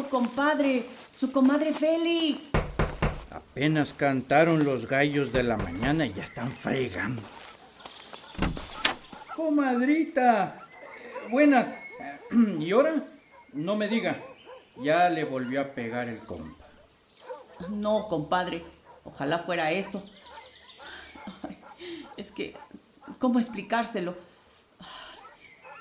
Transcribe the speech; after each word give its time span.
Compadre, 0.00 0.86
su 1.14 1.30
comadre 1.30 1.74
Félix. 1.74 2.38
Apenas 3.30 3.92
cantaron 3.92 4.64
los 4.64 4.88
gallos 4.88 5.32
de 5.32 5.42
la 5.42 5.58
mañana 5.58 6.06
y 6.06 6.14
ya 6.14 6.22
están 6.22 6.50
fregando. 6.50 7.22
Comadrita. 9.36 10.66
Buenas. 11.30 11.76
¿Y 12.58 12.72
ahora? 12.72 13.04
No 13.52 13.76
me 13.76 13.88
diga. 13.88 14.18
Ya 14.82 15.10
le 15.10 15.24
volvió 15.24 15.60
a 15.60 15.74
pegar 15.74 16.08
el 16.08 16.20
compa. 16.20 16.64
No, 17.70 18.08
compadre, 18.08 18.62
ojalá 19.04 19.40
fuera 19.40 19.70
eso. 19.70 20.02
Ay, 21.42 21.58
es 22.16 22.32
que, 22.32 22.56
¿cómo 23.18 23.38
explicárselo? 23.38 24.16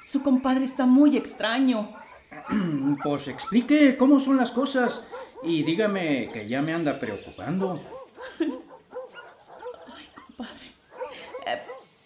Su 0.02 0.22
compadre 0.22 0.66
está 0.66 0.86
muy 0.86 1.16
extraño. 1.16 2.01
Pues 3.04 3.28
explique 3.28 3.98
cómo 3.98 4.20
son 4.20 4.38
las 4.38 4.52
cosas 4.52 5.04
y 5.44 5.64
dígame 5.64 6.30
que 6.32 6.48
ya 6.48 6.62
me 6.62 6.74
anda 6.74 7.00
preocupando. 7.00 7.82
Eh, 11.46 11.62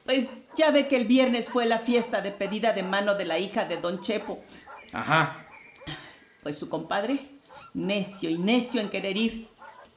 pues 0.05 0.29
ya 0.55 0.71
ve 0.71 0.87
que 0.87 0.95
el 0.95 1.05
viernes 1.05 1.49
fue 1.49 1.65
la 1.65 1.79
fiesta 1.79 2.21
de 2.21 2.31
pedida 2.31 2.71
de 2.71 2.83
mano 2.83 3.15
de 3.15 3.25
la 3.25 3.37
hija 3.37 3.65
de 3.65 3.77
don 3.77 3.99
Chepo. 3.99 4.39
Ajá. 4.93 5.45
Pues 6.43 6.57
su 6.57 6.69
compadre, 6.69 7.19
necio 7.73 8.29
y 8.29 8.37
necio 8.37 8.79
en 8.79 8.89
querer 8.89 9.17
ir. 9.17 9.49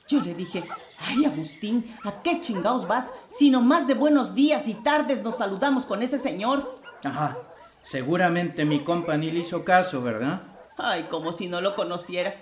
Yo 0.09 0.21
le 0.21 0.35
dije, 0.35 0.65
ay 0.99 1.27
Agustín, 1.27 1.85
¿a 2.03 2.23
qué 2.23 2.41
chingados 2.41 2.89
vas? 2.89 3.13
Si 3.29 3.51
más 3.51 3.87
de 3.87 3.95
buenos 3.95 4.35
días 4.35 4.67
y 4.67 4.75
tardes 4.75 5.23
nos 5.23 5.37
saludamos 5.37 5.87
con 5.87 6.03
ese 6.03 6.19
señor. 6.19 6.81
Ajá. 7.05 7.37
Seguramente 7.81 8.65
mi 8.65 8.85
compa 8.85 9.17
ni 9.17 9.31
le 9.31 9.41
hizo 9.41 9.65
caso, 9.65 10.03
¿verdad? 10.03 10.43
Ay, 10.77 11.05
como 11.05 11.33
si 11.33 11.49
no 11.49 11.61
lo 11.61 11.75
conociera. 11.75 12.35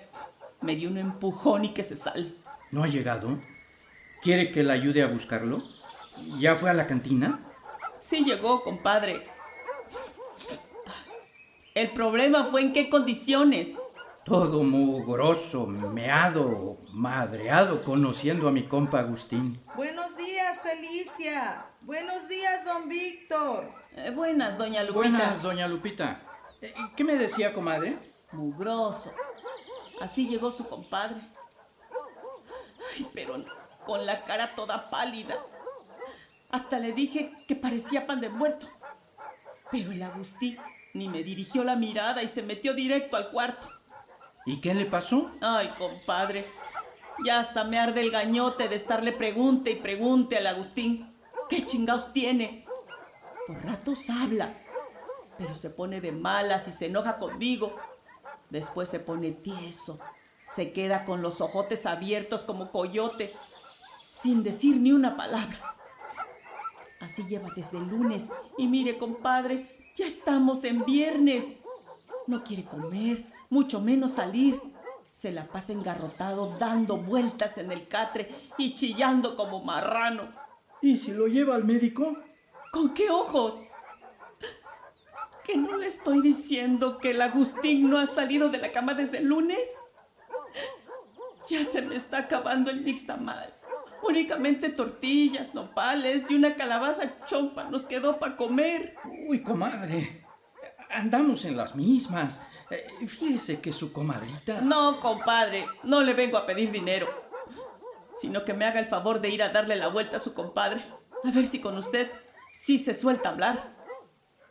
Me 0.60 0.76
dio 0.76 0.88
un 0.88 0.98
empujón 0.98 1.64
y 1.64 1.74
que 1.74 1.84
se 1.84 1.96
sale. 1.96 2.34
¿No 2.70 2.82
ha 2.82 2.88
llegado? 2.88 3.38
¿Quiere 4.22 4.50
que 4.50 4.62
la 4.62 4.72
ayude 4.72 5.02
a 5.02 5.06
buscarlo? 5.06 5.62
¿Ya 6.38 6.56
fue 6.56 6.70
a 6.70 6.74
la 6.74 6.86
cantina? 6.86 7.40
Sí 7.98 8.24
llegó, 8.24 8.62
compadre. 8.62 9.22
El 11.74 11.90
problema 11.90 12.46
fue 12.46 12.62
en 12.62 12.72
qué 12.72 12.88
condiciones. 12.88 13.68
Todo 14.26 14.64
mugroso, 14.64 15.68
meado, 15.68 16.78
madreado, 16.90 17.84
conociendo 17.84 18.48
a 18.48 18.50
mi 18.50 18.64
compa 18.64 18.98
Agustín. 18.98 19.62
Buenos 19.76 20.16
días, 20.16 20.60
Felicia. 20.62 21.66
Buenos 21.82 22.26
días, 22.26 22.64
don 22.64 22.88
Víctor. 22.88 23.70
Eh, 23.92 24.10
buenas, 24.10 24.58
doña 24.58 24.82
Lupita. 24.82 24.98
Buenas, 24.98 25.42
doña 25.42 25.68
Lupita. 25.68 26.22
Eh, 26.60 26.74
¿Qué 26.96 27.04
me 27.04 27.14
decía, 27.14 27.54
comadre? 27.54 28.00
Mugroso. 28.32 29.12
Así 30.00 30.26
llegó 30.26 30.50
su 30.50 30.68
compadre. 30.68 31.20
Ay, 32.96 33.08
pero 33.14 33.44
con 33.84 34.06
la 34.06 34.24
cara 34.24 34.56
toda 34.56 34.90
pálida. 34.90 35.36
Hasta 36.50 36.80
le 36.80 36.92
dije 36.94 37.30
que 37.46 37.54
parecía 37.54 38.08
pan 38.08 38.20
de 38.20 38.28
muerto. 38.28 38.66
Pero 39.70 39.92
el 39.92 40.02
Agustín 40.02 40.58
ni 40.94 41.08
me 41.08 41.22
dirigió 41.22 41.62
la 41.62 41.76
mirada 41.76 42.24
y 42.24 42.28
se 42.28 42.42
metió 42.42 42.74
directo 42.74 43.16
al 43.16 43.30
cuarto. 43.30 43.68
¿Y 44.46 44.60
qué 44.60 44.74
le 44.74 44.86
pasó? 44.86 45.28
Ay, 45.40 45.74
compadre. 45.76 46.46
Ya 47.24 47.40
hasta 47.40 47.64
me 47.64 47.78
arde 47.78 48.00
el 48.00 48.12
gañote 48.12 48.68
de 48.68 48.76
estarle 48.76 49.10
pregunte 49.10 49.72
y 49.72 49.76
pregunte 49.76 50.36
al 50.36 50.46
Agustín. 50.46 51.12
¿Qué 51.48 51.66
chingados 51.66 52.12
tiene? 52.12 52.64
Por 53.46 53.64
ratos 53.64 54.08
habla, 54.08 54.54
pero 55.36 55.54
se 55.54 55.70
pone 55.70 56.00
de 56.00 56.12
malas 56.12 56.68
y 56.68 56.72
se 56.72 56.86
enoja 56.86 57.18
conmigo. 57.18 57.74
Después 58.50 58.88
se 58.88 59.00
pone 59.00 59.32
tieso, 59.32 59.98
se 60.42 60.72
queda 60.72 61.04
con 61.04 61.22
los 61.22 61.40
ojotes 61.40 61.84
abiertos 61.84 62.44
como 62.44 62.70
coyote, 62.70 63.34
sin 64.10 64.44
decir 64.44 64.76
ni 64.76 64.92
una 64.92 65.16
palabra. 65.16 65.76
Así 67.00 67.24
lleva 67.24 67.48
desde 67.54 67.78
el 67.78 67.88
lunes 67.88 68.28
y 68.56 68.68
mire, 68.68 68.98
compadre, 68.98 69.92
ya 69.96 70.06
estamos 70.06 70.62
en 70.64 70.84
viernes. 70.84 71.46
No 72.26 72.42
quiere 72.42 72.64
comer, 72.64 73.18
mucho 73.50 73.80
menos 73.80 74.12
salir. 74.12 74.60
Se 75.12 75.32
la 75.32 75.44
pasa 75.44 75.72
engarrotado 75.72 76.56
dando 76.58 76.96
vueltas 76.96 77.56
en 77.58 77.72
el 77.72 77.88
catre 77.88 78.28
y 78.58 78.74
chillando 78.74 79.36
como 79.36 79.64
marrano. 79.64 80.28
¿Y 80.82 80.96
si 80.98 81.12
lo 81.12 81.26
lleva 81.26 81.54
al 81.54 81.64
médico? 81.64 82.18
¿Con 82.70 82.92
qué 82.92 83.10
ojos? 83.10 83.58
¿Que 85.44 85.56
no 85.56 85.76
le 85.76 85.86
estoy 85.86 86.20
diciendo 86.20 86.98
que 86.98 87.12
el 87.12 87.22
Agustín 87.22 87.88
no 87.88 87.98
ha 87.98 88.06
salido 88.06 88.50
de 88.50 88.58
la 88.58 88.72
cama 88.72 88.94
desde 88.94 89.18
el 89.18 89.26
lunes? 89.26 89.68
Ya 91.48 91.64
se 91.64 91.80
me 91.80 91.96
está 91.96 92.18
acabando 92.18 92.70
el 92.70 92.82
mixtamal. 92.82 93.54
Únicamente 94.02 94.68
tortillas, 94.68 95.54
nopales 95.54 96.30
y 96.30 96.34
una 96.34 96.56
calabaza 96.56 97.24
chompa 97.24 97.64
nos 97.64 97.86
quedó 97.86 98.18
para 98.18 98.36
comer. 98.36 98.96
Uy, 99.28 99.40
comadre. 99.42 100.24
Andamos 100.90 101.44
en 101.44 101.56
las 101.56 101.74
mismas. 101.76 102.42
Eh, 102.70 103.06
fíjese 103.06 103.60
que 103.60 103.72
su 103.72 103.92
comadrita... 103.92 104.60
No, 104.60 104.98
compadre, 105.00 105.66
no 105.84 106.00
le 106.02 106.14
vengo 106.14 106.36
a 106.36 106.46
pedir 106.46 106.70
dinero, 106.72 107.08
sino 108.20 108.44
que 108.44 108.54
me 108.54 108.64
haga 108.64 108.80
el 108.80 108.86
favor 108.86 109.20
de 109.20 109.28
ir 109.28 109.42
a 109.42 109.50
darle 109.50 109.76
la 109.76 109.88
vuelta 109.88 110.16
a 110.16 110.20
su 110.20 110.34
compadre. 110.34 110.84
A 111.24 111.30
ver 111.30 111.46
si 111.46 111.60
con 111.60 111.76
usted 111.76 112.10
sí 112.52 112.78
se 112.78 112.94
suelta 112.94 113.28
hablar. 113.30 113.74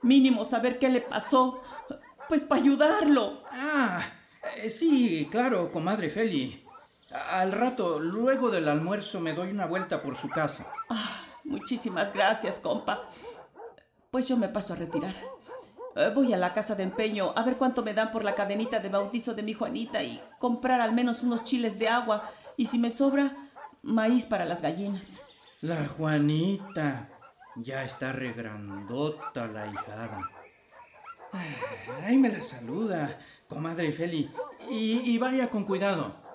Mínimo 0.01 0.45
saber 0.45 0.77
qué 0.79 0.89
le 0.89 1.01
pasó, 1.01 1.61
pues 2.29 2.43
para 2.43 2.61
ayudarlo. 2.61 3.43
Ah, 3.51 4.01
eh, 4.57 4.69
sí, 4.69 5.27
claro, 5.31 5.71
comadre 5.71 6.09
Feli. 6.09 6.63
Al 7.11 7.51
rato, 7.51 7.99
luego 7.99 8.49
del 8.49 8.67
almuerzo, 8.67 9.19
me 9.19 9.33
doy 9.33 9.49
una 9.49 9.65
vuelta 9.65 10.01
por 10.01 10.15
su 10.15 10.29
casa. 10.29 10.67
Ah, 10.89 11.23
muchísimas 11.43 12.13
gracias, 12.13 12.59
compa. 12.59 13.09
Pues 14.11 14.27
yo 14.27 14.37
me 14.37 14.49
paso 14.49 14.73
a 14.73 14.75
retirar. 14.75 15.15
Eh, 15.95 16.11
voy 16.13 16.33
a 16.33 16.37
la 16.37 16.51
casa 16.51 16.75
de 16.75 16.83
empeño 16.83 17.31
a 17.37 17.43
ver 17.43 17.55
cuánto 17.55 17.81
me 17.81 17.93
dan 17.93 18.11
por 18.11 18.25
la 18.25 18.35
cadenita 18.35 18.79
de 18.79 18.89
bautizo 18.89 19.33
de 19.33 19.43
mi 19.43 19.53
Juanita 19.53 20.03
y 20.03 20.21
comprar 20.39 20.81
al 20.81 20.91
menos 20.91 21.23
unos 21.23 21.45
chiles 21.45 21.79
de 21.79 21.87
agua 21.87 22.29
y 22.57 22.65
si 22.65 22.77
me 22.77 22.91
sobra, 22.91 23.49
maíz 23.81 24.25
para 24.25 24.43
las 24.43 24.61
gallinas. 24.61 25.21
La 25.61 25.87
Juanita. 25.87 27.09
Ya 27.57 27.85
está 27.85 28.11
regrandota 28.11 29.47
la 29.47 29.67
hijada. 29.67 30.29
Ahí 32.03 32.17
me 32.17 32.27
la 32.27 32.41
saluda, 32.41 33.17
comadre 33.47 33.93
Feli. 33.93 34.29
Y 34.69 35.17
vaya 35.17 35.49
con 35.49 35.63
cuidado. 35.63 36.25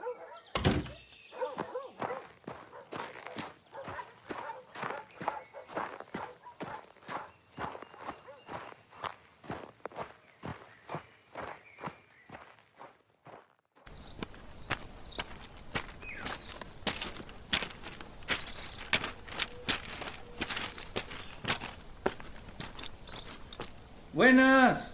Buenas. 24.20 24.92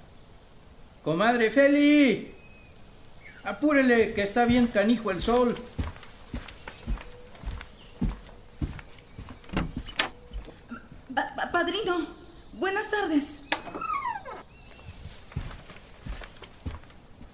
Comadre 1.37 1.50
Feli. 1.50 2.35
Apúrele, 3.44 4.15
que 4.15 4.23
está 4.23 4.47
bien 4.47 4.69
canijo 4.69 5.11
el 5.11 5.21
sol. 5.21 5.55
padrino, 11.53 12.06
buenas 12.55 12.91
tardes. 12.91 13.41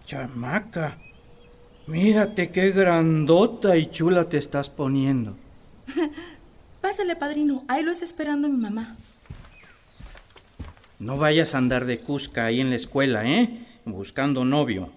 Chamaca, 0.04 0.98
mírate 1.86 2.50
qué 2.50 2.72
grandota 2.72 3.76
y 3.76 3.86
chula 3.86 4.24
te 4.24 4.38
estás 4.38 4.68
poniendo. 4.68 5.36
Pásale, 6.80 7.14
padrino, 7.14 7.62
ahí 7.68 7.84
lo 7.84 7.92
está 7.92 8.04
esperando 8.04 8.48
mi 8.48 8.58
mamá. 8.58 8.96
No 10.98 11.18
vayas 11.18 11.54
a 11.54 11.58
andar 11.58 11.84
de 11.84 12.00
cusca 12.00 12.46
ahí 12.46 12.60
en 12.60 12.70
la 12.70 12.76
escuela, 12.76 13.24
¿eh? 13.24 13.68
Buscando 13.84 14.44
novio. 14.44 14.90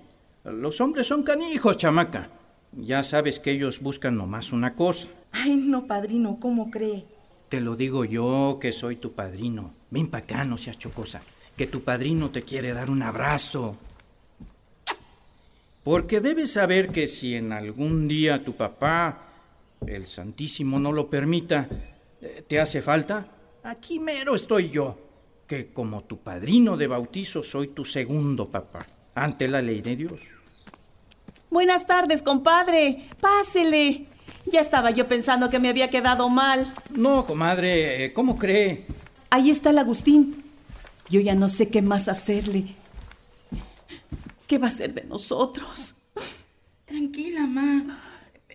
Los 0.44 0.80
hombres 0.80 1.08
son 1.08 1.24
canijos, 1.24 1.78
chamaca. 1.78 2.30
Ya 2.72 3.04
sabes 3.04 3.40
que 3.40 3.52
ellos 3.52 3.80
buscan 3.80 4.16
nomás 4.16 4.52
una 4.52 4.76
cosa. 4.76 5.08
Ay, 5.32 5.56
no, 5.56 5.88
padrino, 5.88 6.40
¿cómo 6.40 6.70
cree? 6.70 7.06
Te 7.50 7.62
lo 7.62 7.76
digo 7.76 8.06
yo, 8.06 8.58
que 8.60 8.72
soy 8.72 8.98
tu 8.98 9.14
padrino. 9.14 9.74
Ven 9.90 10.08
para 10.08 10.24
acá, 10.24 10.44
no 10.44 10.58
seas 10.58 10.78
chocosa. 10.78 11.22
Que 11.56 11.68
tu 11.68 11.82
padrino 11.82 12.32
te 12.32 12.44
quiere 12.44 12.74
dar 12.74 12.90
un 12.90 13.02
abrazo. 13.02 13.78
Porque 15.84 16.20
debes 16.20 16.52
saber 16.52 16.90
que 16.90 17.08
si 17.08 17.36
en 17.36 17.52
algún 17.52 18.08
día 18.08 18.44
tu 18.44 18.56
papá, 18.56 19.26
el 19.86 20.08
Santísimo, 20.08 20.80
no 20.80 20.92
lo 20.92 21.10
permita, 21.10 21.70
eh, 22.22 22.44
te 22.48 22.60
hace 22.60 22.82
falta, 22.82 23.28
aquí 23.64 24.00
mero 24.00 24.36
estoy 24.36 24.70
yo, 24.70 24.98
que 25.48 25.72
como 25.72 26.04
tu 26.04 26.20
padrino 26.20 26.78
de 26.78 26.88
bautizo 26.88 27.44
soy 27.44 27.68
tu 27.68 27.86
segundo 27.86 28.50
papá, 28.50 28.86
ante 29.14 29.48
la 29.48 29.62
ley 29.62 29.82
de 29.82 29.96
Dios. 29.96 30.20
Buenas 31.50 31.86
tardes, 31.86 32.22
compadre. 32.22 33.08
Pásele. 33.22 34.08
Ya 34.48 34.60
estaba 34.60 34.92
yo 34.92 35.08
pensando 35.08 35.50
que 35.50 35.60
me 35.60 35.70
había 35.70 35.90
quedado 35.90 36.30
mal. 36.30 36.74
No, 36.90 37.26
comadre, 37.26 38.12
¿cómo 38.14 38.38
cree? 38.38 38.86
Ahí 39.30 39.50
está 39.50 39.70
el 39.70 39.78
Agustín. 39.78 40.44
Yo 41.10 41.20
ya 41.20 41.36
no 41.36 41.48
sé 41.50 41.70
qué 41.70 41.82
más 41.82 42.10
hacerle. 42.10 42.76
¿Qué 44.48 44.58
va 44.58 44.68
a 44.68 44.72
ser 44.72 44.94
de 44.94 45.04
nosotros? 45.04 45.96
Tranquila, 46.86 47.48
ma. 47.48 48.00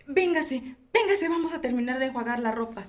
Véngase, 0.07 0.77
véngase, 0.93 1.29
vamos 1.29 1.53
a 1.53 1.61
terminar 1.61 1.99
de 1.99 2.07
enjuagar 2.07 2.41
la 2.41 2.53
ropa. 2.53 2.87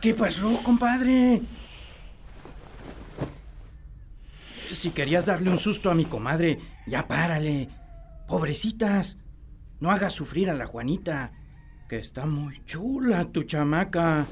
¿Qué 0.00 0.14
pasó, 0.14 0.58
compadre? 0.62 1.42
Si 4.72 4.90
querías 4.92 5.26
darle 5.26 5.50
un 5.50 5.58
susto 5.58 5.90
a 5.90 5.94
mi 5.94 6.06
comadre, 6.06 6.58
ya 6.86 7.06
párale. 7.06 7.68
Pobrecitas, 8.26 9.18
no 9.78 9.90
hagas 9.90 10.14
sufrir 10.14 10.48
a 10.48 10.54
la 10.54 10.66
Juanita, 10.66 11.32
que 11.86 11.98
está 11.98 12.24
muy 12.24 12.64
chula 12.64 13.26
tu 13.26 13.42
chamaca. 13.42 14.26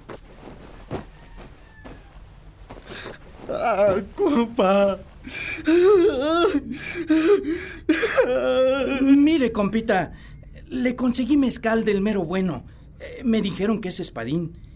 ¡Ah, 3.51 3.97
compa! 4.15 4.99
Mire, 9.03 9.53
compita, 9.53 10.13
le 10.69 10.97
conseguí 10.97 11.37
mezcal 11.37 11.85
del 11.85 12.01
mero 12.01 12.25
bueno. 12.25 12.65
Eh, 13.01 13.23
me 13.23 13.43
dijeron 13.43 13.83
que 13.83 13.91
es 13.91 14.01
espadín. 14.01 14.68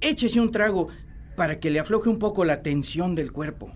Échese 0.00 0.40
un 0.40 0.50
trago 0.50 0.88
para 1.36 1.60
que 1.60 1.70
le 1.70 1.80
afloje 1.80 2.08
un 2.08 2.18
poco 2.18 2.44
la 2.44 2.62
tensión 2.62 3.14
del 3.14 3.32
cuerpo. 3.32 3.74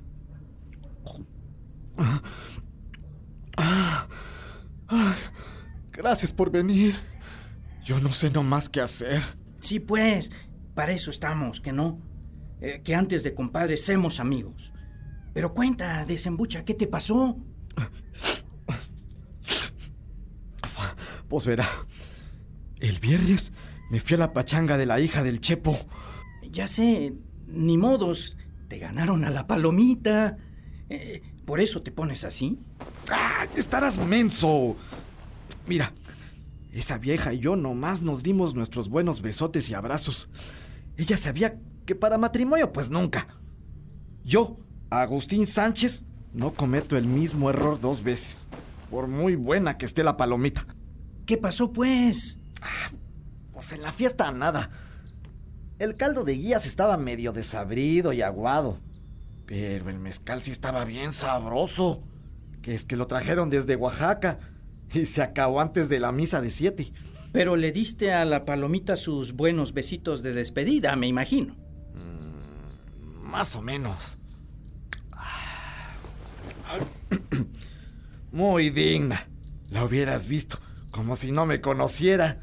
Ah, 3.56 4.06
gracias 5.92 6.32
por 6.32 6.50
venir. 6.50 6.94
Yo 7.82 7.98
no 8.00 8.12
sé 8.12 8.30
nomás 8.30 8.69
qué 8.69 8.80
hacer. 8.80 9.22
Sí, 9.60 9.80
pues, 9.80 10.30
para 10.74 10.92
eso 10.92 11.10
estamos, 11.10 11.60
que 11.60 11.72
no. 11.72 12.00
Eh, 12.60 12.80
que 12.84 12.94
antes 12.94 13.22
de 13.22 13.34
compadres 13.34 13.84
seamos 13.84 14.20
amigos. 14.20 14.72
Pero 15.32 15.52
cuenta, 15.54 16.04
desembucha, 16.04 16.64
¿qué 16.64 16.74
te 16.74 16.86
pasó? 16.86 17.36
Pues 21.28 21.46
verá, 21.46 21.66
el 22.80 22.98
viernes 22.98 23.52
me 23.90 23.98
fui 24.00 24.16
a 24.16 24.19
la 24.19 24.32
pachanga 24.32 24.76
de 24.76 24.86
la 24.86 25.00
hija 25.00 25.22
del 25.22 25.40
Chepo. 25.40 25.78
Ya 26.52 26.69
sé, 26.69 27.14
ni 27.46 27.78
modos, 27.78 28.37
te 28.69 28.78
ganaron 28.78 29.25
a 29.25 29.31
la 29.31 29.46
palomita. 29.46 30.37
Eh, 30.90 31.22
¿Por 31.46 31.60
eso 31.60 31.82
te 31.82 31.90
pones 31.90 32.25
así? 32.25 32.58
¡Ah! 33.10 33.46
Estarás 33.56 33.96
menso. 33.96 34.76
Mira, 35.66 35.94
esa 36.72 36.99
vieja 36.99 37.32
y 37.32 37.38
yo 37.38 37.56
nomás 37.56 38.02
nos 38.02 38.22
dimos 38.22 38.54
nuestros 38.54 38.90
buenos 38.90 39.22
besotes 39.22 39.70
y 39.70 39.75
abrazos. 39.75 40.28
Ella 40.99 41.16
sabía 41.16 41.58
que 41.87 41.94
para 41.94 42.19
matrimonio, 42.19 42.70
pues 42.70 42.90
nunca. 42.90 43.26
Yo, 44.22 44.58
Agustín 44.90 45.46
Sánchez, 45.46 46.05
no 46.34 46.52
cometo 46.52 46.98
el 46.98 47.06
mismo 47.06 47.48
error 47.48 47.81
dos 47.81 48.02
veces. 48.02 48.46
Por 48.90 49.08
muy 49.08 49.37
buena 49.37 49.78
que 49.78 49.87
esté 49.87 50.05
la 50.05 50.19
palomita. 50.19 50.66
¿Qué 51.25 51.38
pasó, 51.38 51.72
pues? 51.72 52.38
Ah, 52.60 52.90
pues 53.52 53.72
en 53.72 53.81
la 53.81 53.93
fiesta 53.93 54.31
nada. 54.32 54.70
El 55.82 55.96
caldo 55.96 56.23
de 56.23 56.34
guías 56.34 56.64
estaba 56.64 56.96
medio 56.96 57.32
desabrido 57.32 58.12
y 58.12 58.23
aguado. 58.23 58.79
Pero 59.46 59.91
el 59.91 59.98
mezcal 59.98 60.41
sí 60.41 60.53
estaba 60.53 60.84
bien 60.84 61.10
sabroso. 61.10 62.05
Que 62.62 62.77
es 62.77 62.84
que 62.84 62.94
lo 62.94 63.08
trajeron 63.08 63.51
desde 63.51 63.74
Oaxaca 63.74 64.39
y 64.94 65.06
se 65.06 65.22
acabó 65.22 65.60
antes 65.60 65.89
de 65.89 65.98
la 65.98 66.12
misa 66.12 66.41
de 66.41 66.53
siete. 66.53 66.93
Pero 67.32 67.56
le 67.56 67.72
diste 67.72 68.12
a 68.12 68.24
la 68.24 68.44
palomita 68.44 68.96
sus 68.96 69.32
buenos 69.32 69.74
besitos 69.74 70.22
de 70.22 70.34
despedida, 70.34 70.94
me 70.94 71.08
imagino. 71.08 71.56
Mm, 71.96 73.29
más 73.29 73.56
o 73.56 73.60
menos. 73.60 74.17
Muy 78.31 78.70
digna. 78.70 79.29
La 79.69 79.84
hubieras 79.84 80.29
visto, 80.29 80.60
como 80.93 81.17
si 81.17 81.32
no 81.32 81.44
me 81.44 81.60
conociera. 81.60 82.39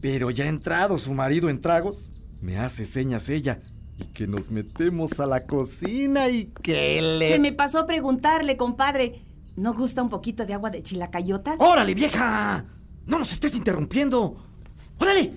Pero 0.00 0.30
ya 0.30 0.46
entrado 0.46 0.96
su 0.96 1.12
marido 1.12 1.50
en 1.50 1.60
tragos, 1.60 2.11
me 2.42 2.58
hace 2.58 2.86
señas 2.86 3.28
ella 3.28 3.60
y 3.98 4.04
que 4.06 4.26
nos 4.26 4.50
metemos 4.50 5.20
a 5.20 5.26
la 5.26 5.46
cocina 5.46 6.28
y 6.28 6.46
que 6.62 7.00
le... 7.00 7.28
Se 7.28 7.38
me 7.38 7.52
pasó 7.52 7.86
preguntarle, 7.86 8.56
compadre. 8.56 9.22
¿No 9.56 9.72
gusta 9.74 10.02
un 10.02 10.08
poquito 10.08 10.44
de 10.44 10.54
agua 10.54 10.70
de 10.70 10.82
chilacayota? 10.82 11.54
¡Órale, 11.58 11.94
vieja! 11.94 12.64
¡No 13.06 13.18
nos 13.18 13.32
estés 13.32 13.54
interrumpiendo! 13.54 14.36
¡Órale! 14.98 15.34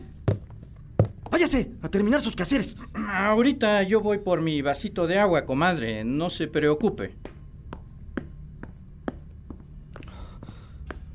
Váyase 1.30 1.74
a 1.82 1.90
terminar 1.90 2.22
sus 2.22 2.36
quehaceres. 2.36 2.76
Ahorita 2.94 3.84
yo 3.84 4.02
voy 4.02 4.20
por 4.20 4.42
mi 4.42 4.62
vasito 4.62 5.06
de 5.06 5.20
agua, 5.20 5.46
comadre. 5.46 6.04
No 6.04 6.30
se 6.30 6.48
preocupe. 6.48 7.16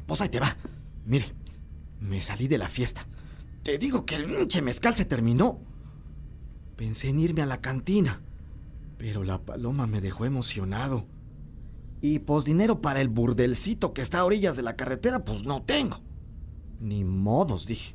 Pues 0.06 0.20
ahí 0.20 0.28
te 0.28 0.40
va. 0.40 0.56
Mire, 1.04 1.26
me 2.00 2.20
salí 2.20 2.48
de 2.48 2.58
la 2.58 2.68
fiesta. 2.68 3.06
Te 3.62 3.78
digo 3.78 4.04
que 4.04 4.16
el 4.16 4.26
pinche 4.26 4.62
mezcal 4.62 4.94
se 4.94 5.04
terminó. 5.04 5.69
Pensé 6.80 7.10
en 7.10 7.20
irme 7.20 7.42
a 7.42 7.46
la 7.46 7.60
cantina, 7.60 8.22
pero 8.96 9.22
la 9.22 9.42
paloma 9.42 9.86
me 9.86 10.00
dejó 10.00 10.24
emocionado. 10.24 11.04
Y 12.00 12.20
pues 12.20 12.46
dinero 12.46 12.80
para 12.80 13.02
el 13.02 13.10
burdelcito 13.10 13.92
que 13.92 14.00
está 14.00 14.20
a 14.20 14.24
orillas 14.24 14.56
de 14.56 14.62
la 14.62 14.76
carretera, 14.76 15.22
pues 15.22 15.44
no 15.44 15.60
tengo. 15.60 16.00
Ni 16.80 17.04
modos, 17.04 17.66
dije. 17.66 17.94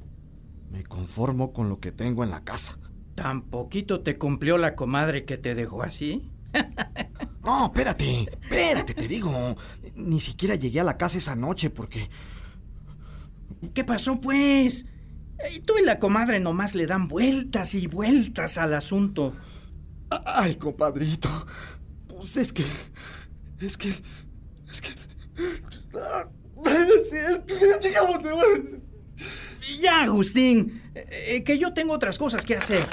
Me 0.69 0.83
conformo 0.83 1.51
con 1.51 1.67
lo 1.67 1.79
que 1.79 1.91
tengo 1.91 2.23
en 2.23 2.29
la 2.29 2.43
casa. 2.43 2.77
¿Tan 3.15 3.41
poquito 3.41 4.01
te 4.01 4.19
cumplió 4.19 4.55
la 4.59 4.75
comadre 4.75 5.25
que 5.25 5.39
te 5.39 5.55
dejó 5.55 5.81
así? 5.81 6.29
no, 7.43 7.65
espérate, 7.65 8.29
espérate, 8.39 8.93
te 8.93 9.07
digo. 9.07 9.55
Ni 9.95 10.19
siquiera 10.19 10.53
llegué 10.53 10.81
a 10.81 10.83
la 10.83 10.97
casa 10.97 11.17
esa 11.17 11.35
noche 11.35 11.71
porque... 11.71 12.07
¿Qué 13.73 13.83
pasó, 13.83 14.21
pues? 14.21 14.85
Y 15.53 15.59
tú 15.59 15.73
y 15.77 15.83
la 15.83 15.99
comadre 15.99 16.39
nomás 16.39 16.75
le 16.75 16.87
dan 16.87 17.07
vueltas 17.07 17.73
y 17.75 17.87
vueltas 17.87 18.57
al 18.57 18.73
asunto. 18.73 19.33
Ay, 20.25 20.55
compadrito. 20.55 21.29
Pues 22.07 22.37
es 22.37 22.53
que. 22.53 22.65
Es 23.59 23.77
que. 23.77 23.89
Es 24.71 24.81
que. 24.81 24.89
Ya, 29.79 30.03
Agustín, 30.03 30.81
eh, 30.93 31.43
que 31.43 31.57
yo 31.57 31.73
tengo 31.73 31.93
otras 31.93 32.17
cosas 32.17 32.45
que 32.45 32.55
hacer. 32.55 32.85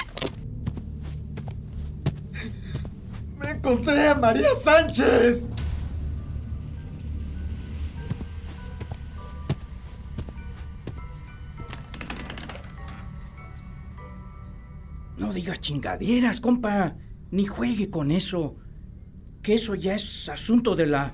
¡Me 3.39 3.51
encontré 3.51 4.07
a 4.07 4.15
María 4.15 4.49
Sánchez! 4.63 5.45
No 15.17 15.31
diga 15.31 15.55
chingaderas, 15.57 16.39
compa. 16.39 16.95
Ni 17.31 17.45
juegue 17.45 17.89
con 17.89 18.11
eso. 18.11 18.55
Que 19.41 19.55
eso 19.55 19.75
ya 19.75 19.95
es 19.95 20.29
asunto 20.29 20.75
de 20.75 20.87
la... 20.87 21.13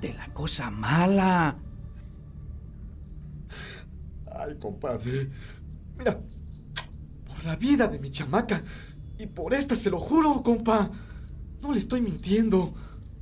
de 0.00 0.14
la 0.14 0.32
cosa 0.32 0.70
mala. 0.70 1.58
Ay, 4.32 4.56
compadre. 4.58 5.30
Mira, 5.96 6.20
por 7.26 7.44
la 7.44 7.56
vida 7.56 7.88
de 7.88 7.98
mi 7.98 8.10
chamaca. 8.10 8.62
Y 9.18 9.26
por 9.26 9.54
esta 9.54 9.74
se 9.74 9.90
lo 9.90 9.98
juro, 9.98 10.42
compa. 10.42 10.90
No 11.60 11.72
le 11.72 11.80
estoy 11.80 12.00
mintiendo. 12.00 12.74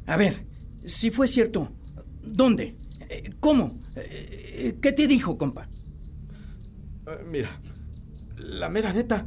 A 0.07 0.17
ver, 0.17 0.47
si 0.85 1.11
fue 1.11 1.27
cierto, 1.27 1.73
¿dónde? 2.23 2.77
Eh, 3.09 3.31
¿Cómo? 3.41 3.81
Eh, 3.95 4.79
¿Qué 4.81 4.93
te 4.93 5.07
dijo, 5.07 5.39
compa? 5.39 5.69
Eh, 7.07 7.25
mira, 7.27 7.49
la 8.37 8.69
mera 8.69 8.93
neta, 8.93 9.27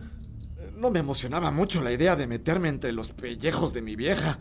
no 0.79 0.91
me 0.91 0.99
emocionaba 0.99 1.51
mucho 1.51 1.81
la 1.81 1.91
idea 1.91 2.15
de 2.15 2.27
meterme 2.27 2.69
entre 2.69 2.91
los 2.91 3.09
pellejos 3.09 3.73
de 3.73 3.81
mi 3.81 3.95
vieja. 3.95 4.39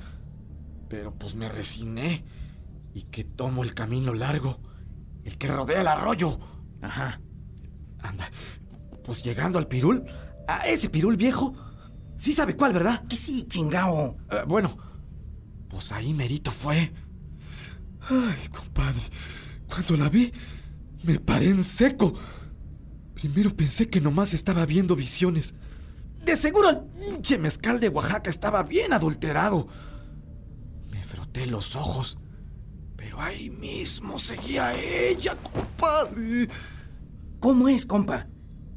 Pero 0.88 1.12
pues 1.14 1.34
me 1.34 1.48
resigné 1.48 2.24
y 2.94 3.02
que 3.02 3.24
tomo 3.24 3.62
el 3.62 3.74
camino 3.74 4.14
largo, 4.14 4.60
el 5.24 5.36
que 5.36 5.48
rodea 5.48 5.80
el 5.80 5.88
arroyo. 5.88 6.38
Ajá. 6.80 7.20
Anda, 8.00 8.30
pues 9.04 9.22
llegando 9.22 9.58
al 9.58 9.66
pirul, 9.66 10.04
a 10.46 10.66
ese 10.66 10.88
pirul 10.88 11.16
viejo, 11.16 11.54
sí 12.16 12.32
sabe 12.32 12.56
cuál, 12.56 12.72
¿verdad? 12.72 13.04
Que 13.08 13.16
sí, 13.16 13.44
chingao. 13.48 14.16
Eh, 14.30 14.44
bueno, 14.46 14.76
pues 15.68 15.92
ahí 15.92 16.14
merito 16.14 16.50
fue. 16.50 16.92
Ay, 18.08 18.48
compadre, 18.48 19.02
cuando 19.68 19.96
la 19.96 20.08
vi, 20.08 20.32
me 21.02 21.18
paré 21.18 21.50
en 21.50 21.64
seco. 21.64 22.12
Primero 23.14 23.54
pensé 23.54 23.88
que 23.88 24.00
nomás 24.00 24.32
estaba 24.32 24.64
viendo 24.64 24.94
visiones. 24.94 25.54
De 26.28 26.36
seguro 26.36 26.68
el 26.68 26.80
pinche 26.80 27.38
mezcal 27.38 27.80
de 27.80 27.88
Oaxaca 27.88 28.28
estaba 28.28 28.62
bien 28.62 28.92
adulterado. 28.92 29.66
Me 30.90 31.02
froté 31.02 31.46
los 31.46 31.74
ojos, 31.74 32.18
pero 32.96 33.18
ahí 33.18 33.48
mismo 33.48 34.18
seguía 34.18 34.74
ella, 34.78 35.38
compadre. 35.42 36.46
¿Cómo 37.40 37.66
es, 37.70 37.86
compa? 37.86 38.26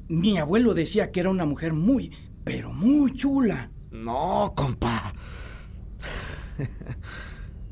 Mi 0.08 0.38
abuelo 0.38 0.74
decía 0.74 1.12
que 1.12 1.20
era 1.20 1.30
una 1.30 1.44
mujer 1.44 1.74
muy, 1.74 2.16
pero 2.46 2.72
muy 2.72 3.14
chula. 3.16 3.70
No, 3.92 4.54
compa. 4.56 5.12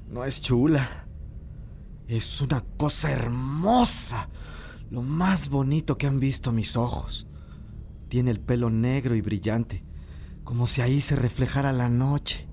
no 0.10 0.26
es 0.26 0.42
chula. 0.42 1.08
Es 2.06 2.42
una 2.42 2.66
cosa 2.76 3.14
hermosa. 3.14 4.28
Lo 4.92 5.04
más 5.04 5.48
bonito 5.48 5.98
que 5.98 6.06
han 6.06 6.20
visto 6.20 6.52
mis 6.52 6.76
ojos. 6.76 7.29
Tiene 8.10 8.32
el 8.32 8.40
pelo 8.40 8.70
negro 8.70 9.16
y 9.16 9.22
brillante, 9.22 9.84
como 10.44 10.68
si 10.68 10.82
ahí 10.82 11.00
se 11.00 11.16
reflejara 11.16 11.72
la 11.72 11.90
noche. 11.90 12.48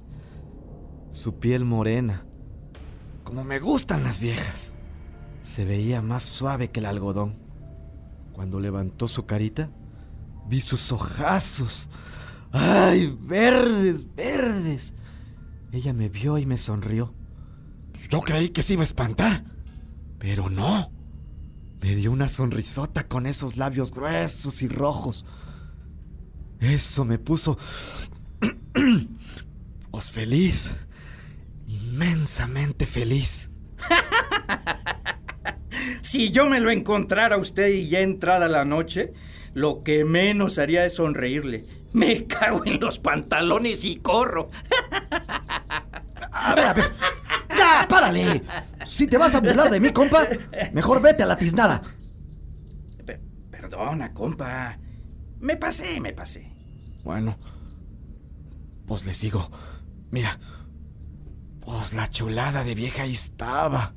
Su 1.10 1.38
piel 1.38 1.64
morena, 1.64 2.26
como 3.25 3.42
me 3.42 3.58
gustan 3.58 4.04
las 4.04 4.20
viejas. 4.20 4.75
Se 5.40 5.64
veía 5.64 6.02
más 6.02 6.22
suave 6.22 6.70
que 6.70 6.80
el 6.80 6.86
algodón. 6.86 7.38
Cuando 8.32 8.60
levantó 8.60 9.08
su 9.08 9.25
carita, 9.25 9.70
vi 10.46 10.60
sus 10.60 10.92
ojazos. 10.92 11.88
¡Ay, 12.52 13.16
verdes, 13.18 14.06
verdes! 14.14 14.92
Ella 15.72 15.94
me 15.94 16.10
vio 16.10 16.36
y 16.36 16.44
me 16.44 16.58
sonrió. 16.58 17.14
Yo 18.10 18.20
creí 18.20 18.50
que 18.50 18.62
se 18.62 18.75
iba 18.75 18.82
a 18.82 18.84
espantar, 18.84 19.44
pero 20.18 20.50
no. 20.50 20.95
Me 21.86 21.94
dio 21.94 22.10
una 22.10 22.28
sonrisota 22.28 23.06
con 23.06 23.26
esos 23.26 23.56
labios 23.56 23.92
gruesos 23.92 24.60
y 24.60 24.66
rojos. 24.66 25.24
Eso 26.58 27.04
me 27.04 27.16
puso... 27.16 27.56
pues 29.92 30.10
feliz. 30.10 30.72
Inmensamente 31.68 32.86
feliz. 32.86 33.52
Si 36.02 36.30
yo 36.30 36.46
me 36.46 36.60
lo 36.60 36.70
encontrara 36.70 37.36
a 37.36 37.38
usted 37.38 37.68
y 37.68 37.88
ya 37.88 38.00
entrada 38.00 38.48
la 38.48 38.64
noche, 38.64 39.12
lo 39.54 39.82
que 39.82 40.04
menos 40.04 40.58
haría 40.58 40.86
es 40.86 40.94
sonreírle. 40.94 41.66
Me 41.92 42.24
cago 42.26 42.64
en 42.64 42.80
los 42.80 42.98
pantalones 42.98 43.84
y 43.84 43.96
corro. 43.96 44.50
A 46.32 46.54
ver, 46.54 46.64
a 46.64 46.72
ver. 46.72 46.84
¡Ya, 47.66 47.88
párale! 47.88 48.42
Si 48.85 49.06
te 49.06 49.18
vas 49.18 49.35
a 49.35 49.40
burlar 49.40 49.70
de 49.70 49.80
mí, 49.80 49.90
compa, 49.90 50.20
mejor 50.73 51.00
vete 51.02 51.23
a 51.23 51.26
la 51.26 51.37
tiznada. 51.37 51.82
Pe- 53.04 53.20
perdona, 53.50 54.12
compa. 54.12 54.78
Me 55.40 55.56
pasé, 55.56 56.00
me 56.00 56.12
pasé. 56.12 56.52
Bueno, 57.04 57.37
pues 58.87 59.04
le 59.04 59.14
sigo. 59.14 59.50
Mira, 60.11 60.38
pues 61.61 61.92
la 61.92 62.08
chulada 62.08 62.62
de 62.64 62.75
vieja 62.75 63.02
ahí 63.02 63.12
estaba, 63.12 63.94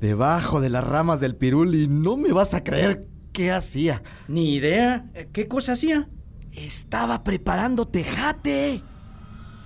debajo 0.00 0.60
de 0.60 0.70
las 0.70 0.84
ramas 0.84 1.20
del 1.20 1.36
pirul 1.36 1.74
y 1.74 1.88
no 1.88 2.16
me 2.16 2.32
vas 2.32 2.54
a 2.54 2.62
creer 2.62 3.06
qué 3.32 3.50
hacía. 3.52 4.02
Ni 4.28 4.54
idea. 4.54 5.06
¿Qué 5.32 5.48
cosa 5.48 5.72
hacía? 5.72 6.08
Estaba 6.52 7.24
preparando 7.24 7.88
tejate. 7.88 8.82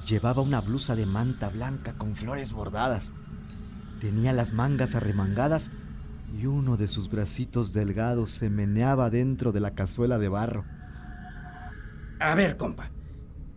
Llevaba 0.06 0.42
una 0.42 0.60
blusa 0.60 0.94
de 0.96 1.06
manta 1.06 1.48
blanca 1.50 1.92
con 1.98 2.14
flores 2.16 2.52
bordadas. 2.52 3.12
Tenía 4.00 4.32
las 4.32 4.54
mangas 4.54 4.94
arremangadas 4.94 5.70
y 6.40 6.46
uno 6.46 6.78
de 6.78 6.88
sus 6.88 7.10
bracitos 7.10 7.72
delgados 7.72 8.30
se 8.30 8.48
meneaba 8.48 9.10
dentro 9.10 9.52
de 9.52 9.60
la 9.60 9.74
cazuela 9.74 10.18
de 10.18 10.28
barro. 10.28 10.64
A 12.18 12.34
ver, 12.34 12.56
compa. 12.56 12.90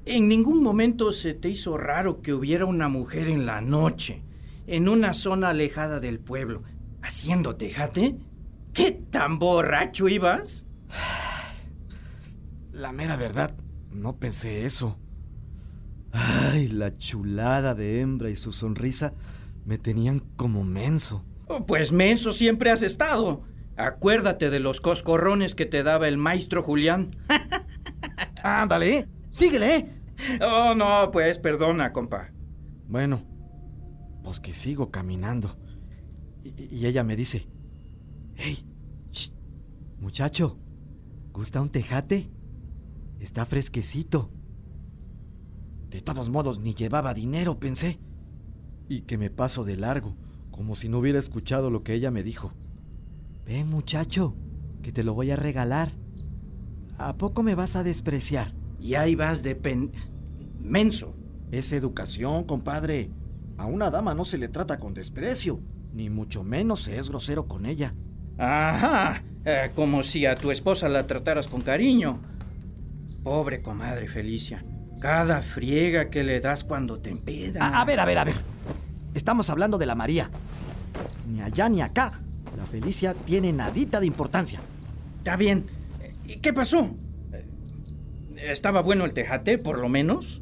¿En 0.05 0.27
ningún 0.27 0.61
momento 0.61 1.13
se 1.13 1.33
te 1.33 1.49
hizo 1.49 1.77
raro 1.77 2.21
que 2.21 2.33
hubiera 2.33 2.65
una 2.65 2.89
mujer 2.89 3.29
en 3.29 3.45
la 3.45 3.61
noche, 3.61 4.21
en 4.67 4.89
una 4.89 5.13
zona 5.13 5.49
alejada 5.49 6.01
del 6.01 6.19
pueblo, 6.19 6.63
haciendo 7.01 7.55
tejate? 7.55 8.17
¿Qué 8.73 8.91
tan 8.91 9.39
borracho 9.39 10.09
ibas? 10.09 10.65
La 12.73 12.91
mera 12.91 13.15
verdad, 13.15 13.55
no 13.91 14.17
pensé 14.17 14.65
eso. 14.65 14.97
Ay, 16.11 16.67
la 16.67 16.97
chulada 16.97 17.75
de 17.75 18.01
hembra 18.01 18.29
y 18.29 18.35
su 18.35 18.51
sonrisa 18.51 19.13
me 19.65 19.77
tenían 19.77 20.19
como 20.35 20.63
menso. 20.63 21.23
Oh, 21.47 21.65
Pues 21.65 21.91
menso 21.91 22.31
siempre 22.31 22.71
has 22.71 22.81
estado. 22.81 23.43
Acuérdate 23.75 24.49
de 24.49 24.59
los 24.59 24.81
coscorrones 24.81 25.55
que 25.55 25.65
te 25.65 25.83
daba 25.83 26.07
el 26.07 26.17
maestro 26.17 26.61
Julián. 26.63 27.11
Ándale, 28.43 29.07
síguele. 29.31 30.01
Oh, 30.41 30.75
no, 30.75 31.09
pues 31.11 31.39
perdona, 31.39 31.91
compa. 31.91 32.31
Bueno, 32.87 33.23
pues 34.23 34.39
que 34.39 34.53
sigo 34.53 34.91
caminando. 34.91 35.57
Y, 36.43 36.75
y 36.75 36.85
ella 36.85 37.03
me 37.03 37.15
dice, 37.15 37.47
hey, 38.35 38.65
shh, 39.11 39.31
muchacho, 39.99 40.59
¿gusta 41.31 41.61
un 41.61 41.69
tejate? 41.69 42.29
Está 43.19 43.45
fresquecito. 43.45 44.29
De 45.89 46.01
todos 46.01 46.29
modos, 46.29 46.59
ni 46.59 46.73
llevaba 46.73 47.13
dinero, 47.13 47.59
pensé. 47.59 47.99
Y 48.87 49.01
que 49.01 49.17
me 49.17 49.29
paso 49.29 49.63
de 49.63 49.77
largo, 49.77 50.15
como 50.51 50.75
si 50.75 50.89
no 50.89 50.99
hubiera 50.99 51.19
escuchado 51.19 51.69
lo 51.69 51.83
que 51.83 51.93
ella 51.93 52.11
me 52.11 52.23
dijo. 52.23 52.53
Ven, 53.45 53.69
muchacho, 53.69 54.35
que 54.81 54.91
te 54.91 55.03
lo 55.03 55.13
voy 55.13 55.31
a 55.31 55.35
regalar. 55.35 55.91
¿A 56.97 57.17
poco 57.17 57.43
me 57.43 57.55
vas 57.55 57.75
a 57.75 57.83
despreciar? 57.83 58.53
Y 58.79 58.95
ahí 58.95 59.15
vas 59.15 59.43
de 59.43 59.55
pen... 59.55 59.91
menso. 60.59 61.15
Es 61.51 61.71
educación, 61.71 62.43
compadre. 62.43 63.09
A 63.57 63.65
una 63.65 63.89
dama 63.89 64.13
no 64.13 64.25
se 64.25 64.37
le 64.37 64.47
trata 64.47 64.79
con 64.79 64.93
desprecio, 64.93 65.59
ni 65.93 66.09
mucho 66.09 66.43
menos 66.43 66.83
se 66.83 66.97
es 66.97 67.09
grosero 67.09 67.47
con 67.47 67.65
ella. 67.65 67.93
Ajá, 68.37 69.23
eh, 69.45 69.71
como 69.75 70.01
si 70.01 70.25
a 70.25 70.35
tu 70.35 70.49
esposa 70.51 70.89
la 70.89 71.05
trataras 71.05 71.47
con 71.47 71.61
cariño. 71.61 72.19
Pobre 73.23 73.61
comadre 73.61 74.07
Felicia, 74.07 74.65
cada 74.99 75.41
friega 75.43 76.09
que 76.09 76.23
le 76.23 76.39
das 76.39 76.63
cuando 76.63 76.99
te 76.99 77.11
empeda. 77.11 77.63
A, 77.63 77.81
a 77.81 77.85
ver, 77.85 77.99
a 77.99 78.05
ver, 78.05 78.17
a 78.17 78.23
ver. 78.23 78.52
Estamos 79.13 79.49
hablando 79.49 79.77
de 79.77 79.85
la 79.85 79.95
María. 79.95 80.29
Ni 81.31 81.41
allá 81.41 81.69
ni 81.69 81.81
acá. 81.81 82.21
La 82.57 82.65
Felicia 82.65 83.13
tiene 83.13 83.53
nadita 83.53 83.99
de 83.99 84.07
importancia. 84.07 84.59
Está 85.19 85.35
bien. 85.35 85.65
¿Y 86.25 86.37
qué 86.37 86.53
pasó? 86.53 86.95
¿Estaba 88.35 88.81
bueno 88.81 89.05
el 89.05 89.13
tejate, 89.13 89.57
por 89.57 89.77
lo 89.77 89.89
menos? 89.89 90.41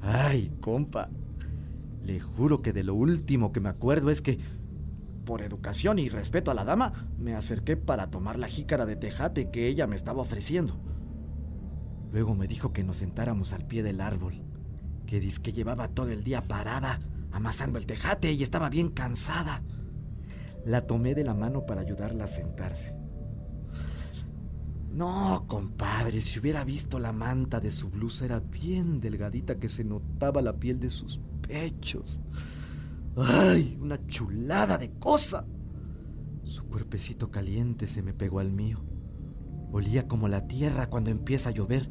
Ay, 0.00 0.52
compa. 0.60 1.08
Le 2.04 2.20
juro 2.20 2.62
que 2.62 2.72
de 2.72 2.82
lo 2.82 2.94
último 2.94 3.52
que 3.52 3.60
me 3.60 3.68
acuerdo 3.68 4.10
es 4.10 4.20
que 4.20 4.38
por 5.24 5.42
educación 5.42 5.98
y 5.98 6.08
respeto 6.08 6.50
a 6.50 6.54
la 6.54 6.64
dama, 6.64 6.92
me 7.18 7.34
acerqué 7.34 7.76
para 7.76 8.10
tomar 8.10 8.38
la 8.38 8.48
jícara 8.48 8.86
de 8.86 8.96
tejate 8.96 9.50
que 9.50 9.68
ella 9.68 9.86
me 9.86 9.96
estaba 9.96 10.20
ofreciendo. 10.20 10.76
Luego 12.12 12.34
me 12.34 12.48
dijo 12.48 12.72
que 12.72 12.84
nos 12.84 12.98
sentáramos 12.98 13.52
al 13.52 13.64
pie 13.64 13.82
del 13.82 14.00
árbol, 14.00 14.42
que 15.06 15.20
que 15.42 15.52
llevaba 15.52 15.88
todo 15.88 16.10
el 16.10 16.24
día 16.24 16.42
parada, 16.42 17.00
amasando 17.32 17.78
el 17.78 17.86
tejate 17.86 18.32
y 18.32 18.42
estaba 18.42 18.68
bien 18.68 18.90
cansada. 18.90 19.62
La 20.64 20.86
tomé 20.86 21.14
de 21.14 21.24
la 21.24 21.34
mano 21.34 21.66
para 21.66 21.80
ayudarla 21.80 22.24
a 22.24 22.28
sentarse. 22.28 22.94
No, 24.92 25.46
compadre, 25.48 26.20
si 26.20 26.38
hubiera 26.38 26.64
visto 26.64 26.98
la 26.98 27.12
manta 27.12 27.60
de 27.60 27.72
su 27.72 27.88
blusa 27.88 28.26
era 28.26 28.40
bien 28.40 29.00
delgadita 29.00 29.58
que 29.58 29.68
se 29.68 29.84
notaba 29.84 30.42
la 30.42 30.58
piel 30.58 30.78
de 30.78 30.90
sus 30.90 31.20
pechos. 31.48 32.20
¡Ay! 33.16 33.78
Una 33.80 34.06
chulada 34.06 34.76
de 34.76 34.90
cosa. 34.92 35.46
Su 36.44 36.64
cuerpecito 36.64 37.30
caliente 37.30 37.86
se 37.86 38.02
me 38.02 38.12
pegó 38.12 38.40
al 38.40 38.52
mío. 38.52 38.84
Olía 39.72 40.06
como 40.06 40.28
la 40.28 40.46
tierra 40.46 40.90
cuando 40.90 41.10
empieza 41.10 41.48
a 41.48 41.52
llover 41.52 41.88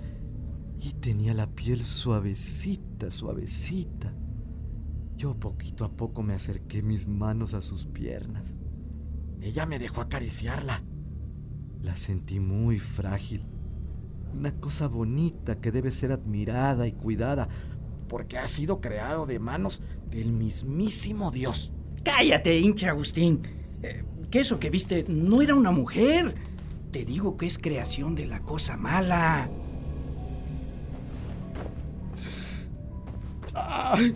y 0.79 0.93
tenía 0.93 1.33
la 1.33 1.47
piel 1.47 1.83
suavecita, 1.83 3.09
suavecita. 3.09 4.13
Yo 5.21 5.35
poquito 5.35 5.85
a 5.85 5.91
poco 5.91 6.23
me 6.23 6.33
acerqué 6.33 6.81
mis 6.81 7.07
manos 7.07 7.53
a 7.53 7.61
sus 7.61 7.85
piernas. 7.85 8.55
Ella 9.39 9.67
me 9.67 9.77
dejó 9.77 10.01
acariciarla. 10.01 10.81
La 11.79 11.95
sentí 11.95 12.39
muy 12.39 12.79
frágil. 12.79 13.45
Una 14.33 14.51
cosa 14.59 14.87
bonita 14.87 15.61
que 15.61 15.71
debe 15.71 15.91
ser 15.91 16.11
admirada 16.11 16.87
y 16.87 16.93
cuidada, 16.93 17.47
porque 18.09 18.39
ha 18.39 18.47
sido 18.47 18.81
creado 18.81 19.27
de 19.27 19.37
manos 19.37 19.83
del 20.09 20.33
mismísimo 20.33 21.29
Dios. 21.29 21.71
Cállate, 22.03 22.57
hincha 22.57 22.89
Agustín. 22.89 23.43
Eh, 23.83 24.03
¿Qué 24.31 24.39
eso 24.39 24.59
que 24.59 24.71
viste 24.71 25.05
no 25.07 25.43
era 25.43 25.53
una 25.53 25.69
mujer. 25.69 26.33
Te 26.89 27.05
digo 27.05 27.37
que 27.37 27.45
es 27.45 27.59
creación 27.59 28.15
de 28.15 28.25
la 28.25 28.39
cosa 28.39 28.75
mala. 28.75 29.51
Ay, 33.53 34.15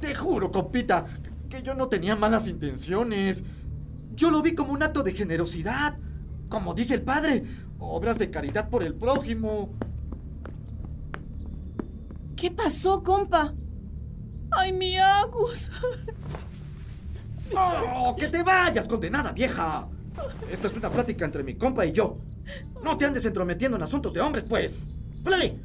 te 0.00 0.14
juro, 0.14 0.50
compita, 0.50 1.06
que 1.48 1.62
yo 1.62 1.74
no 1.74 1.88
tenía 1.88 2.16
malas 2.16 2.46
intenciones. 2.46 3.42
Yo 4.14 4.30
lo 4.30 4.42
vi 4.42 4.54
como 4.54 4.72
un 4.72 4.82
acto 4.82 5.02
de 5.02 5.12
generosidad. 5.12 5.96
Como 6.48 6.74
dice 6.74 6.94
el 6.94 7.02
padre, 7.02 7.44
obras 7.78 8.18
de 8.18 8.30
caridad 8.30 8.68
por 8.68 8.82
el 8.82 8.94
prójimo. 8.94 9.70
¿Qué 12.36 12.50
pasó, 12.50 13.02
compa? 13.02 13.54
¡Ay, 14.50 14.72
mi 14.72 14.96
Agus! 14.96 15.70
¡No! 17.52 18.16
¡Que 18.16 18.28
te 18.28 18.42
vayas, 18.42 18.86
condenada 18.86 19.32
vieja! 19.32 19.88
Esta 20.50 20.68
es 20.68 20.76
una 20.76 20.90
plática 20.90 21.24
entre 21.24 21.42
mi 21.42 21.54
compa 21.54 21.84
y 21.84 21.92
yo. 21.92 22.18
No 22.82 22.96
te 22.96 23.04
andes 23.06 23.24
entrometiendo 23.24 23.76
en 23.76 23.82
asuntos 23.82 24.12
de 24.12 24.20
hombres, 24.20 24.44
pues. 24.44 24.72
¡Órale! 25.24 25.58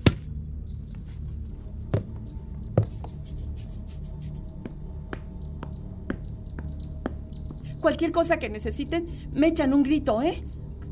Cualquier 7.84 8.14
cosa 8.14 8.40
que 8.40 8.50
necesiten, 8.50 9.08
me 9.34 9.48
echan 9.48 9.74
un 9.74 9.84
grito, 9.84 10.22
¿eh? 10.22 10.42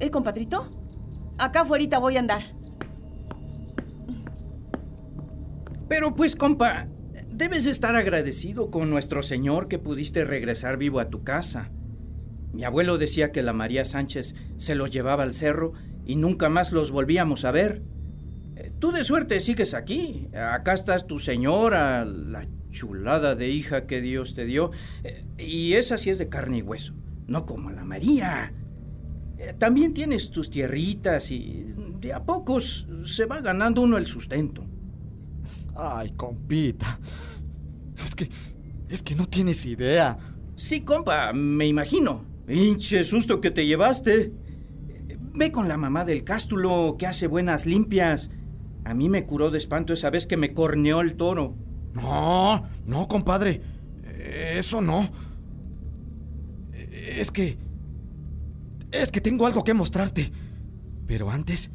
¿Eh, 0.02 0.12
compadrito? 0.12 0.70
Acá 1.38 1.62
afuera 1.62 2.00
voy 2.00 2.18
a 2.18 2.20
andar. 2.20 2.42
Pero 5.88 6.14
pues, 6.16 6.36
compa, 6.36 6.90
debes 7.30 7.66
estar 7.66 7.96
agradecido 7.96 8.72
con 8.72 8.90
nuestro 8.90 9.24
Señor 9.24 9.70
que 9.70 9.80
pudiste 9.80 10.26
regresar 10.26 10.76
vivo 10.76 11.00
a 11.00 11.10
tu 11.10 11.24
casa. 11.24 11.72
Mi 12.52 12.66
abuelo 12.66 12.98
decía 12.98 13.32
que 13.32 13.42
la 13.42 13.54
María 13.54 13.86
Sánchez 13.86 14.36
se 14.56 14.76
los 14.76 14.92
llevaba 14.92 15.24
al 15.24 15.34
cerro 15.34 15.72
y 16.04 16.18
nunca 16.18 16.50
más 16.50 16.74
los 16.74 16.92
volvíamos 16.92 17.46
a 17.46 17.52
ver. 17.52 17.84
Eh, 18.58 18.74
tú 18.80 18.92
de 18.92 19.06
suerte 19.06 19.40
sigues 19.40 19.74
aquí. 19.74 20.28
Acá 20.36 20.74
estás 20.74 21.08
tu 21.08 21.20
señora, 21.20 22.04
la 22.04 22.46
chulada 22.72 23.36
de 23.36 23.50
hija 23.50 23.86
que 23.86 24.02
Dios 24.02 24.34
te 24.34 24.46
dio. 24.46 24.72
Eh, 25.04 25.26
y 25.38 25.74
esa 25.74 25.98
sí 25.98 26.10
es 26.10 26.18
de 26.18 26.30
carne 26.30 26.58
y 26.58 26.62
hueso, 26.62 26.94
no 27.28 27.46
como 27.46 27.70
la 27.70 27.86
María. 27.86 28.54
Eh, 29.38 29.54
también 29.58 29.94
tienes 29.94 30.32
tus 30.32 30.50
tierritas 30.50 31.30
y 31.32 31.74
de 32.00 32.14
a 32.14 32.24
pocos 32.24 32.88
se 33.06 33.26
va 33.26 33.42
ganando 33.42 33.82
uno 33.82 33.98
el 33.98 34.08
sustento. 34.08 34.66
Ay, 35.76 36.12
compita. 36.18 37.00
Es 38.04 38.16
que. 38.16 38.30
Es 38.90 39.02
que 39.02 39.16
no 39.16 39.26
tienes 39.26 39.66
idea. 39.66 40.18
Sí, 40.56 40.82
compa, 40.82 41.32
me 41.32 41.66
imagino. 41.66 42.26
Hinche 42.50 43.06
susto 43.06 43.40
que 43.40 43.50
te 43.50 43.66
llevaste. 43.66 44.34
Ve 45.34 45.52
con 45.52 45.70
la 45.70 45.78
mamá 45.78 46.04
del 46.04 46.26
cástulo 46.26 46.98
que 47.00 47.08
hace 47.08 47.28
buenas 47.28 47.66
limpias. 47.66 48.32
A 48.84 48.94
mí 48.94 49.08
me 49.08 49.26
curó 49.26 49.50
de 49.50 49.60
espanto 49.60 49.94
esa 49.94 50.10
vez 50.10 50.26
que 50.28 50.36
me 50.36 50.54
corneó 50.54 51.00
el 51.00 51.16
toro. 51.16 51.56
No, 51.94 52.64
no, 52.86 53.08
compadre. 53.08 53.62
Eso 54.04 54.82
no. 54.82 55.10
Es 56.74 57.32
que 57.32 57.58
es 58.92 59.12
que 59.12 59.22
tengo 59.22 59.46
algo 59.46 59.64
que 59.64 59.74
mostrarte. 59.74 60.32
Pero 61.08 61.30
antes, 61.30 61.72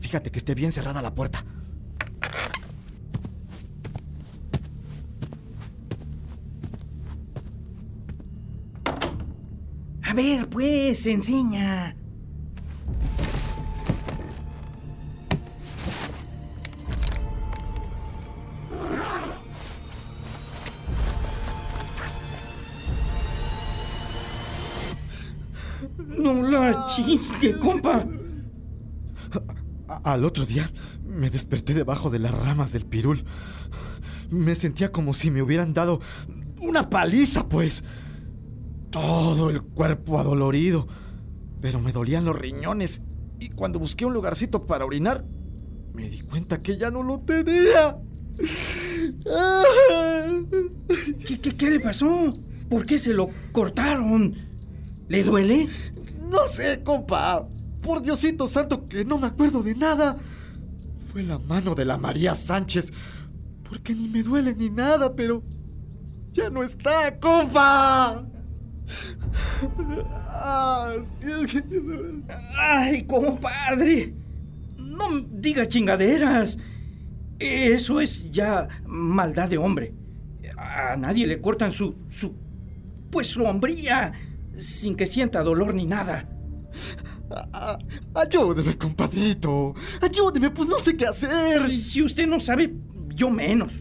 fíjate 0.00 0.30
que 0.30 0.38
esté 0.38 0.54
bien 0.54 0.72
cerrada 0.72 1.02
la 1.02 1.14
puerta. 1.14 1.44
A 10.02 10.14
ver, 10.14 10.48
pues, 10.48 11.06
enseña. 11.06 11.96
Chingue, 26.94 27.58
compa. 27.58 28.06
al 30.04 30.24
otro 30.24 30.46
día 30.46 30.70
me 31.04 31.30
desperté 31.30 31.74
debajo 31.74 32.10
de 32.10 32.18
las 32.18 32.32
ramas 32.32 32.72
del 32.72 32.86
pirul. 32.86 33.24
Me 34.30 34.54
sentía 34.54 34.90
como 34.90 35.14
si 35.14 35.30
me 35.30 35.42
hubieran 35.42 35.74
dado 35.74 36.00
una 36.60 36.90
paliza, 36.90 37.48
pues. 37.48 37.82
Todo 38.90 39.50
el 39.50 39.62
cuerpo 39.62 40.18
adolorido. 40.18 40.86
Pero 41.60 41.80
me 41.80 41.92
dolían 41.92 42.24
los 42.24 42.38
riñones. 42.38 43.02
Y 43.38 43.50
cuando 43.50 43.78
busqué 43.78 44.04
un 44.04 44.14
lugarcito 44.14 44.64
para 44.66 44.84
orinar, 44.84 45.24
me 45.92 46.08
di 46.08 46.20
cuenta 46.20 46.62
que 46.62 46.76
ya 46.76 46.90
no 46.90 47.02
lo 47.02 47.20
tenía. 47.20 47.98
¿Qué, 51.26 51.40
qué, 51.40 51.56
qué 51.56 51.70
le 51.70 51.80
pasó? 51.80 52.36
¿Por 52.68 52.86
qué 52.86 52.98
se 52.98 53.12
lo 53.12 53.28
cortaron? 53.52 54.34
¿Le 55.08 55.22
duele? 55.22 55.68
No 56.34 56.48
sé, 56.48 56.82
compa. 56.82 57.46
Por 57.80 58.02
Diosito 58.02 58.48
santo 58.48 58.86
que 58.86 59.04
no 59.04 59.18
me 59.18 59.28
acuerdo 59.28 59.62
de 59.62 59.74
nada. 59.74 60.16
Fue 61.12 61.22
la 61.22 61.38
mano 61.38 61.74
de 61.74 61.84
la 61.84 61.96
María 61.96 62.34
Sánchez. 62.34 62.92
Porque 63.68 63.94
ni 63.94 64.08
me 64.08 64.22
duele 64.22 64.54
ni 64.54 64.68
nada, 64.68 65.14
pero... 65.14 65.42
Ya 66.32 66.50
no 66.50 66.64
está, 66.64 67.16
compa. 67.20 68.26
Ay, 72.56 73.06
compadre. 73.06 74.14
No 74.76 75.20
diga 75.20 75.68
chingaderas. 75.68 76.58
Eso 77.38 78.00
es 78.00 78.28
ya 78.32 78.66
maldad 78.84 79.48
de 79.48 79.58
hombre. 79.58 79.94
A 80.56 80.96
nadie 80.96 81.26
le 81.26 81.40
cortan 81.40 81.70
su. 81.70 81.94
su. 82.10 82.34
pues 83.10 83.28
su 83.28 83.44
hombría 83.44 84.12
sin 84.58 84.96
que 84.96 85.06
sienta 85.06 85.42
dolor 85.42 85.74
ni 85.74 85.86
nada. 85.86 86.28
ayúdeme, 88.14 88.76
compadrito. 88.76 89.74
Ayúdeme, 90.00 90.50
pues 90.50 90.68
no 90.68 90.78
sé 90.78 90.96
qué 90.96 91.06
hacer. 91.06 91.72
Si 91.74 92.02
usted 92.02 92.26
no 92.26 92.40
sabe, 92.40 92.74
yo 93.14 93.30
menos. 93.30 93.74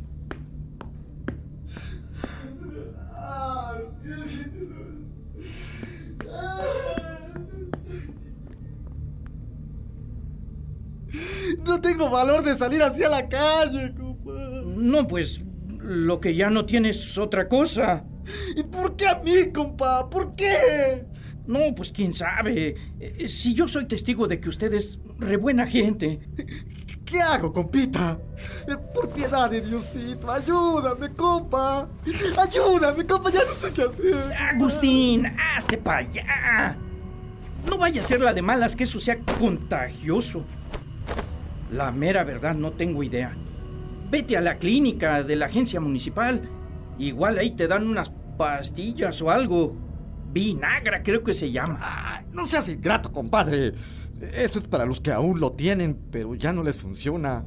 No 11.65 11.79
tengo 11.79 12.09
valor 12.09 12.43
de 12.43 12.57
salir 12.57 12.81
hacia 12.81 13.09
la 13.09 13.29
calle, 13.29 13.93
compadre. 13.95 14.65
No, 14.75 15.07
pues 15.07 15.39
lo 15.79 16.19
que 16.19 16.35
ya 16.35 16.49
no 16.49 16.65
tienes 16.65 16.97
es 16.97 17.17
otra 17.17 17.47
cosa. 17.47 18.05
¿Y 18.55 18.63
por 18.63 18.95
qué 18.95 19.07
a 19.07 19.15
mí, 19.19 19.51
compa? 19.53 20.09
¿Por 20.09 20.35
qué? 20.35 21.05
No, 21.45 21.75
pues 21.75 21.91
quién 21.91 22.13
sabe. 22.13 22.75
Eh, 22.99 23.27
si 23.27 23.53
yo 23.53 23.67
soy 23.67 23.85
testigo 23.85 24.27
de 24.27 24.39
que 24.39 24.49
usted 24.49 24.73
es 24.73 24.97
re 25.19 25.37
buena 25.37 25.67
gente. 25.67 26.19
¿Qué 27.05 27.21
hago, 27.21 27.53
compita? 27.53 28.17
Eh, 28.67 28.75
Por 28.93 29.09
piedad 29.09 29.49
de 29.49 29.61
Diosito, 29.61 30.31
ayúdame, 30.31 31.11
compa. 31.11 31.87
Ayúdame, 32.37 33.05
compa, 33.05 33.29
ya 33.29 33.41
no 33.47 33.55
sé 33.55 33.71
qué 33.71 33.83
hacer. 33.83 34.33
Agustín, 34.39 35.27
hazte 35.37 35.77
para 35.77 35.99
allá. 35.99 36.75
No 37.69 37.77
vaya 37.77 38.01
a 38.01 38.03
ser 38.03 38.19
la 38.21 38.33
de 38.33 38.41
malas 38.41 38.75
que 38.75 38.85
eso 38.85 38.99
sea 38.99 39.19
contagioso. 39.39 40.43
La 41.71 41.91
mera 41.91 42.23
verdad 42.23 42.55
no 42.55 42.71
tengo 42.71 43.03
idea. 43.03 43.35
Vete 44.09 44.37
a 44.37 44.41
la 44.41 44.57
clínica 44.57 45.23
de 45.23 45.35
la 45.35 45.45
agencia 45.47 45.79
municipal. 45.79 46.41
Igual 46.97 47.37
ahí 47.37 47.51
te 47.51 47.67
dan 47.67 47.87
unas 47.87 48.11
pastillas 48.37 49.21
o 49.21 49.29
algo. 49.29 49.75
Vinagra 50.31 51.03
creo 51.03 51.23
que 51.23 51.33
se 51.33 51.51
llama. 51.51 51.77
Ay, 51.81 52.25
no 52.31 52.45
seas 52.45 52.67
ingrato, 52.69 53.11
compadre. 53.11 53.73
Esto 54.33 54.59
es 54.59 54.67
para 54.67 54.85
los 54.85 55.01
que 55.01 55.11
aún 55.11 55.39
lo 55.39 55.51
tienen, 55.51 55.97
pero 56.11 56.33
ya 56.35 56.53
no 56.53 56.63
les 56.63 56.77
funciona. 56.77 57.43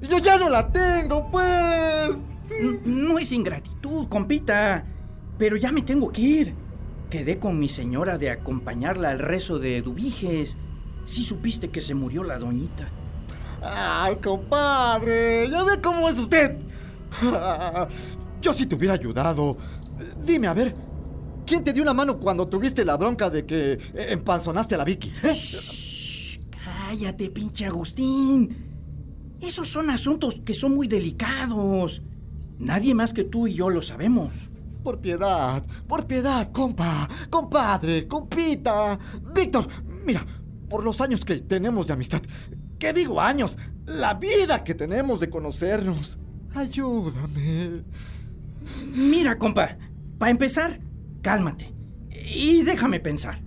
Yo 0.00 0.18
ya 0.18 0.38
no 0.38 0.48
la 0.48 0.70
tengo, 0.70 1.30
pues. 1.30 2.16
No 2.84 3.18
es 3.18 3.32
ingratitud, 3.32 4.08
compita. 4.08 4.84
Pero 5.38 5.56
ya 5.56 5.72
me 5.72 5.82
tengo 5.82 6.10
que 6.12 6.20
ir. 6.20 6.54
Quedé 7.10 7.38
con 7.38 7.58
mi 7.58 7.68
señora 7.68 8.18
de 8.18 8.30
acompañarla 8.30 9.10
al 9.10 9.18
rezo 9.18 9.58
de 9.58 9.82
Dubiges. 9.82 10.56
Sí 11.04 11.24
supiste 11.24 11.70
que 11.70 11.80
se 11.80 11.94
murió 11.94 12.22
la 12.22 12.38
doñita. 12.38 12.90
Ay, 13.62 14.16
compadre, 14.16 15.48
ya 15.50 15.64
ve 15.64 15.80
cómo 15.82 16.08
es 16.08 16.18
usted. 16.18 16.58
Yo 18.40 18.52
sí 18.52 18.66
te 18.66 18.76
hubiera 18.76 18.94
ayudado. 18.94 19.56
Dime, 20.24 20.46
a 20.46 20.54
ver, 20.54 20.74
¿quién 21.46 21.64
te 21.64 21.72
dio 21.72 21.82
una 21.82 21.94
mano 21.94 22.18
cuando 22.18 22.46
tuviste 22.48 22.84
la 22.84 22.96
bronca 22.96 23.30
de 23.30 23.44
que 23.44 23.72
eh, 23.72 23.78
empanzonaste 24.10 24.74
a 24.74 24.78
la 24.78 24.84
Vicky? 24.84 25.12
eh? 25.22 25.32
Shh, 25.34 26.38
cállate, 26.64 27.30
pinche 27.30 27.66
Agustín. 27.66 28.66
Esos 29.40 29.68
son 29.68 29.90
asuntos 29.90 30.40
que 30.44 30.54
son 30.54 30.74
muy 30.74 30.88
delicados. 30.88 32.02
Nadie 32.58 32.94
más 32.94 33.12
que 33.12 33.24
tú 33.24 33.46
y 33.46 33.54
yo 33.54 33.70
lo 33.70 33.82
sabemos. 33.82 34.32
Por 34.82 35.00
piedad, 35.00 35.64
por 35.86 36.06
piedad, 36.06 36.50
compa, 36.52 37.08
compadre, 37.30 38.06
compita. 38.08 38.98
Víctor, 39.34 39.68
mira, 40.04 40.24
por 40.68 40.84
los 40.84 41.00
años 41.00 41.24
que 41.24 41.36
tenemos 41.40 41.86
de 41.86 41.92
amistad, 41.92 42.22
¿qué 42.78 42.92
digo 42.92 43.20
años? 43.20 43.56
La 43.86 44.14
vida 44.14 44.62
que 44.64 44.74
tenemos 44.74 45.20
de 45.20 45.30
conocernos. 45.30 46.18
Ayúdame. 46.54 47.84
Mira, 48.94 49.38
compa, 49.38 49.76
para 50.18 50.30
empezar, 50.30 50.78
cálmate 51.22 51.78
y 52.10 52.62
déjame 52.62 53.00
pensar. 53.00 53.40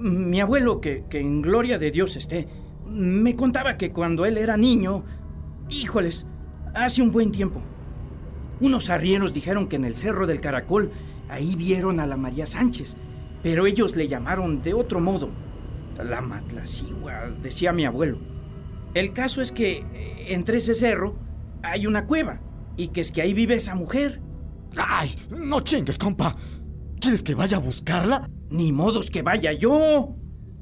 Mi 0.00 0.40
abuelo, 0.40 0.80
que, 0.80 1.04
en 1.12 1.42
gloria 1.42 1.78
de 1.78 1.90
Dios 1.90 2.16
esté, 2.16 2.48
me 2.86 3.36
contaba 3.36 3.76
que 3.76 3.92
cuando 3.92 4.24
él 4.24 4.38
era 4.38 4.56
niño, 4.56 5.04
híjoles, 5.68 6.26
hace 6.74 7.02
un 7.02 7.12
buen 7.12 7.30
tiempo, 7.30 7.62
unos 8.60 8.90
arrieros 8.90 9.32
dijeron 9.32 9.68
que 9.68 9.76
en 9.76 9.84
el 9.84 9.96
Cerro 9.96 10.26
del 10.26 10.40
Caracol 10.40 10.90
ahí 11.28 11.56
vieron 11.56 12.00
a 12.00 12.06
la 12.06 12.16
María 12.16 12.46
Sánchez, 12.46 12.96
pero 13.42 13.66
ellos 13.66 13.96
le 13.96 14.08
llamaron 14.08 14.62
de 14.62 14.74
otro 14.74 15.00
modo. 15.00 15.30
La 16.02 16.20
Matlacigua, 16.20 17.30
decía 17.42 17.72
mi 17.72 17.84
abuelo. 17.84 18.18
El 18.94 19.12
caso 19.12 19.42
es 19.42 19.52
que 19.52 19.84
eh, 19.92 20.26
entre 20.28 20.58
ese 20.58 20.74
cerro 20.74 21.16
hay 21.62 21.86
una 21.86 22.06
cueva 22.06 22.40
y 22.76 22.88
que 22.88 23.00
es 23.00 23.12
que 23.12 23.22
ahí 23.22 23.34
vive 23.34 23.54
esa 23.54 23.74
mujer. 23.74 24.20
Ay, 24.76 25.16
no 25.30 25.60
chingues, 25.60 25.98
compa. 25.98 26.36
¿Quieres 27.00 27.22
que 27.22 27.34
vaya 27.34 27.56
a 27.56 27.60
buscarla? 27.60 28.30
Ni 28.50 28.72
modos 28.72 29.10
que 29.10 29.22
vaya 29.22 29.52
yo. 29.52 30.14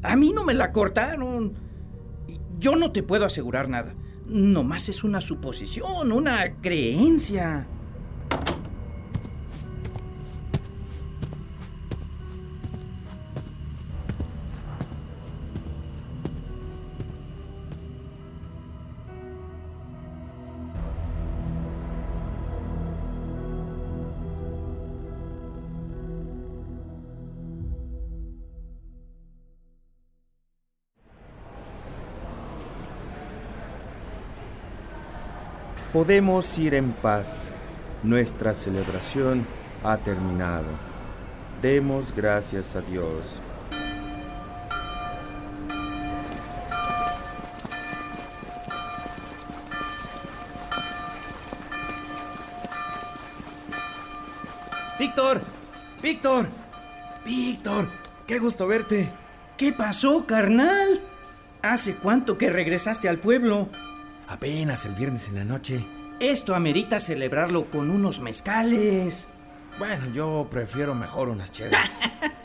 A 0.03 0.16
mí 0.16 0.33
no 0.33 0.44
me 0.44 0.55
la 0.55 0.73
cortaron. 0.73 1.53
Yo 2.59 2.77
no 2.77 2.92
te 2.92 3.03
puedo 3.03 3.25
asegurar 3.25 3.68
nada. 3.68 3.94
Nomás 4.27 4.88
es 4.88 5.05
una 5.05 5.20
suposición, 5.20 6.12
una 6.12 6.57
creencia. 6.61 7.66
Podemos 35.92 36.57
ir 36.57 36.74
en 36.74 36.92
paz. 36.92 37.50
Nuestra 38.05 38.55
celebración 38.55 39.44
ha 39.83 39.96
terminado. 39.96 40.68
Demos 41.61 42.14
gracias 42.14 42.76
a 42.76 42.81
Dios. 42.81 43.42
Víctor, 54.96 55.42
Víctor, 56.00 56.46
Víctor, 57.24 57.88
qué 58.29 58.38
gusto 58.38 58.68
verte. 58.68 59.11
¿Qué 59.57 59.72
pasó, 59.72 60.24
carnal? 60.24 61.00
¿Hace 61.62 61.96
cuánto 61.96 62.38
que 62.38 62.48
regresaste 62.48 63.09
al 63.09 63.18
pueblo? 63.18 63.68
Apenas 64.31 64.87
el 64.87 64.95
viernes 64.95 65.29
en 65.29 65.35
la 65.35 65.45
noche. 65.45 65.85
Esto 66.21 66.55
amerita 66.55 67.01
celebrarlo 67.01 67.69
con 67.69 67.90
unos 67.90 68.21
mezcales. 68.21 69.27
Bueno, 69.77 70.07
yo 70.14 70.47
prefiero 70.49 70.95
mejor 70.95 71.31
unas 71.31 71.51
chéveres. 71.51 71.99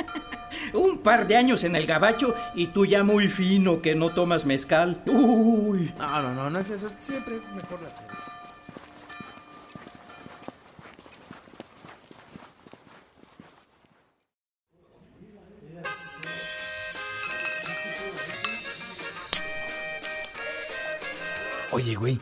Un 0.73 0.97
par 0.97 1.27
de 1.27 1.37
años 1.37 1.63
en 1.63 1.75
el 1.75 1.85
gabacho 1.85 2.33
y 2.55 2.67
tú 2.67 2.87
ya 2.87 3.03
muy 3.03 3.27
fino 3.27 3.83
que 3.83 3.93
no 3.93 4.09
tomas 4.09 4.47
mezcal. 4.47 5.03
Uy. 5.05 5.93
No, 5.99 6.23
no, 6.23 6.33
no, 6.33 6.49
no 6.49 6.59
es 6.59 6.71
eso, 6.71 6.87
es 6.87 6.95
que 6.95 7.01
siempre 7.03 7.35
es 7.35 7.43
mejor 7.49 7.79
la 7.79 7.93
chévere. 7.93 8.34
Oye, 21.85 21.97
güey, 21.97 22.19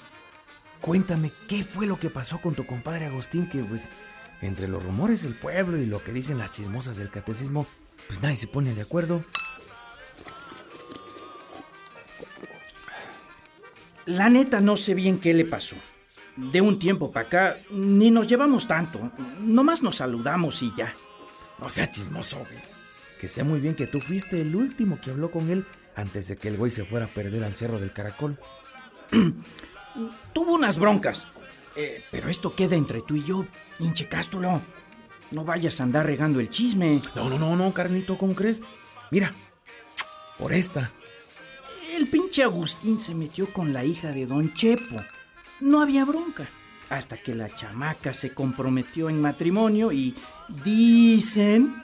cuéntame 0.82 1.32
qué 1.48 1.64
fue 1.64 1.88
lo 1.88 1.98
que 1.98 2.10
pasó 2.10 2.42
con 2.42 2.54
tu 2.54 2.66
compadre 2.66 3.06
Agustín, 3.06 3.48
que 3.48 3.60
pues 3.64 3.90
entre 4.42 4.68
los 4.68 4.84
rumores 4.84 5.22
del 5.22 5.36
pueblo 5.36 5.78
y 5.78 5.86
lo 5.86 6.04
que 6.04 6.12
dicen 6.12 6.38
las 6.38 6.52
chismosas 6.52 6.98
del 6.98 7.10
catecismo, 7.10 7.66
pues 8.10 8.22
nadie 8.22 8.36
se 8.36 8.48
pone 8.48 8.76
de 8.76 8.82
acuerdo. 8.82 9.24
La 14.06 14.30
neta 14.30 14.60
no 14.60 14.76
sé 14.76 14.96
bien 14.96 15.18
qué 15.18 15.34
le 15.34 15.46
pasó. 15.46 15.78
De 16.36 16.60
un 16.60 16.78
tiempo 16.78 17.14
para 17.14 17.28
acá 17.28 17.58
ni 17.72 18.12
nos 18.12 18.28
llevamos 18.28 18.68
tanto. 18.68 19.14
Nomás 19.40 19.82
nos 19.82 19.96
saludamos 19.96 20.62
y 20.62 20.74
ya. 20.76 20.94
No 21.58 21.70
sea 21.70 21.90
chismoso, 21.90 22.40
güey. 22.40 22.62
Que 23.22 23.30
sé 23.30 23.46
muy 23.46 23.62
bien 23.62 23.76
que 23.76 23.88
tú 23.88 24.02
fuiste 24.02 24.42
el 24.42 24.58
último 24.58 25.00
que 25.00 25.12
habló 25.12 25.32
con 25.32 25.50
él 25.50 25.66
antes 25.96 26.28
de 26.28 26.36
que 26.36 26.50
el 26.50 26.58
güey 26.58 26.70
se 26.70 26.84
fuera 26.84 27.06
a 27.06 27.14
perder 27.14 27.46
al 27.46 27.54
cerro 27.54 27.80
del 27.80 27.94
caracol. 27.94 28.38
Tuvo 30.34 30.54
unas 30.54 30.80
broncas. 30.80 31.28
Eh, 31.76 32.04
pero 32.12 32.30
esto 32.30 32.56
queda 32.56 32.76
entre 32.76 33.02
tú 33.02 33.16
y 33.16 33.24
yo, 33.24 33.46
hinche 33.80 34.08
cástulo. 34.08 34.62
No 35.32 35.44
vayas 35.44 35.80
a 35.80 35.84
andar 35.84 36.06
regando 36.06 36.40
el 36.40 36.50
chisme. 36.50 37.02
No, 37.16 37.30
no, 37.30 37.40
no, 37.40 37.56
no, 37.56 37.74
Carlito, 37.74 38.18
¿cómo 38.18 38.36
crees? 38.36 38.62
Mira, 39.10 39.34
por 40.38 40.54
esta. 40.54 40.92
El 41.96 42.08
pinche 42.08 42.44
Agustín 42.44 43.00
se 43.00 43.16
metió 43.16 43.52
con 43.52 43.74
la 43.74 43.84
hija 43.86 44.12
de 44.12 44.26
Don 44.26 44.54
Chepo. 44.54 44.98
No 45.60 45.82
había 45.82 46.06
bronca. 46.06 46.50
Hasta 46.90 47.18
que 47.18 47.34
la 47.34 47.54
chamaca 47.54 48.14
se 48.14 48.34
comprometió 48.34 49.10
en 49.10 49.22
matrimonio 49.22 49.92
y 49.92 50.16
dicen 50.64 51.84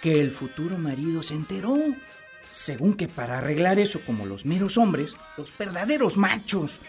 que 0.00 0.20
el 0.20 0.30
futuro 0.30 0.78
marido 0.78 1.22
se 1.22 1.34
enteró. 1.34 1.76
Según 2.42 2.94
que 2.94 3.08
para 3.08 3.38
arreglar 3.38 3.78
eso 3.78 4.00
como 4.04 4.26
los 4.26 4.44
meros 4.44 4.76
hombres, 4.76 5.16
los 5.36 5.56
verdaderos 5.56 6.16
machos, 6.16 6.80